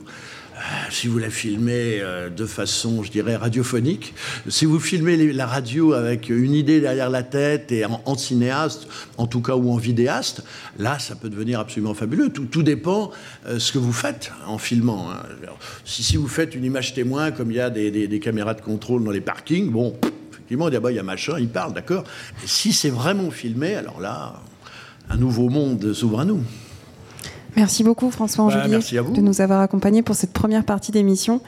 Euh, 0.56 0.60
Si 0.89 1.08
vous 1.08 1.18
la 1.18 1.30
filmez 1.30 2.00
euh, 2.00 2.30
de 2.30 2.46
façon, 2.46 3.04
je 3.04 3.12
dirais, 3.12 3.36
radiophonique, 3.36 4.13
si 4.48 4.65
vous 4.65 4.80
filmez 4.80 5.34
la 5.34 5.46
radio 5.46 5.94
avec 5.94 6.30
une 6.30 6.54
idée 6.54 6.80
derrière 6.80 7.10
la 7.10 7.24
tête 7.24 7.72
et 7.72 7.86
en, 7.86 8.02
en 8.06 8.15
cinéaste, 8.15 8.88
en 9.18 9.28
tout 9.28 9.41
cas 9.41 9.56
ou 9.56 9.70
en 9.72 9.78
vidéaste, 9.78 10.44
là, 10.80 10.98
ça 11.00 11.15
peut 11.15 11.30
devenir 11.30 11.60
absolument 11.60 11.94
fabuleux. 11.94 12.30
Tout, 12.30 12.46
tout 12.46 12.63
dépend 12.63 13.12
euh, 13.48 13.60
ce 13.60 13.72
que 13.74 13.78
vous 13.80 13.91
faites 13.94 14.32
en 14.48 14.58
filmant. 14.58 15.12
hein. 15.12 15.24
Si, 15.84 16.15
vous 16.15 16.28
faites 16.28 16.56
une 16.56 16.63
image 16.63 16.94
témoin, 16.94 17.32
comme 17.32 17.52
il 17.52 17.58
y 17.58 17.62
a 17.62 17.70
des, 17.70 18.20
caméras 18.20 18.54
de 18.54 18.62
contrôle 18.62 19.04
dans 19.04 19.12
les 19.12 19.22
parkings, 19.22 19.70
bon, 19.72 19.96
effectivement, 20.32 20.68
ah 20.68 20.89
il 20.89 20.96
y 20.96 21.00
a 21.00 21.04
machin, 21.04 21.38
il 21.38 21.50
parle, 21.50 21.74
d'accord. 21.74 22.06
Si 22.46 22.72
c'est 22.72 22.89
vraiment 22.89 23.30
filmé, 23.30 23.76
alors 23.76 24.00
là, 24.00 24.41
un 25.10 25.18
nouveau 25.18 25.50
monde 25.50 25.94
s'ouvre 25.94 26.22
à 26.22 26.26
nous. 26.26 26.41
Merci 27.56 27.84
beaucoup 27.84 28.12
François 28.12 28.48
Bah, 28.48 28.65
Angelier 28.65 28.80
de 29.02 29.22
nous 29.22 29.41
avoir 29.41 29.62
accompagnés 29.62 30.02
pour 30.02 30.15
cette 30.15 30.34
première 30.34 30.63
partie 30.63 30.91
d'émission. 30.91 31.41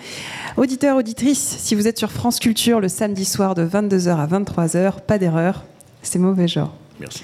Auditeurs, 0.55 0.97
auditrices, 0.97 1.57
si 1.59 1.75
vous 1.75 1.87
êtes 1.87 1.97
sur 1.97 2.11
France 2.11 2.39
Culture 2.39 2.79
le 2.79 2.87
samedi 2.87 3.25
soir 3.25 3.55
de 3.55 3.65
22h 3.65 4.17
à 4.17 4.27
23h, 4.27 5.01
pas 5.05 5.17
d'erreur, 5.17 5.63
c'est 6.01 6.19
mauvais 6.19 6.47
genre. 6.47 6.73
Merci. 6.99 7.23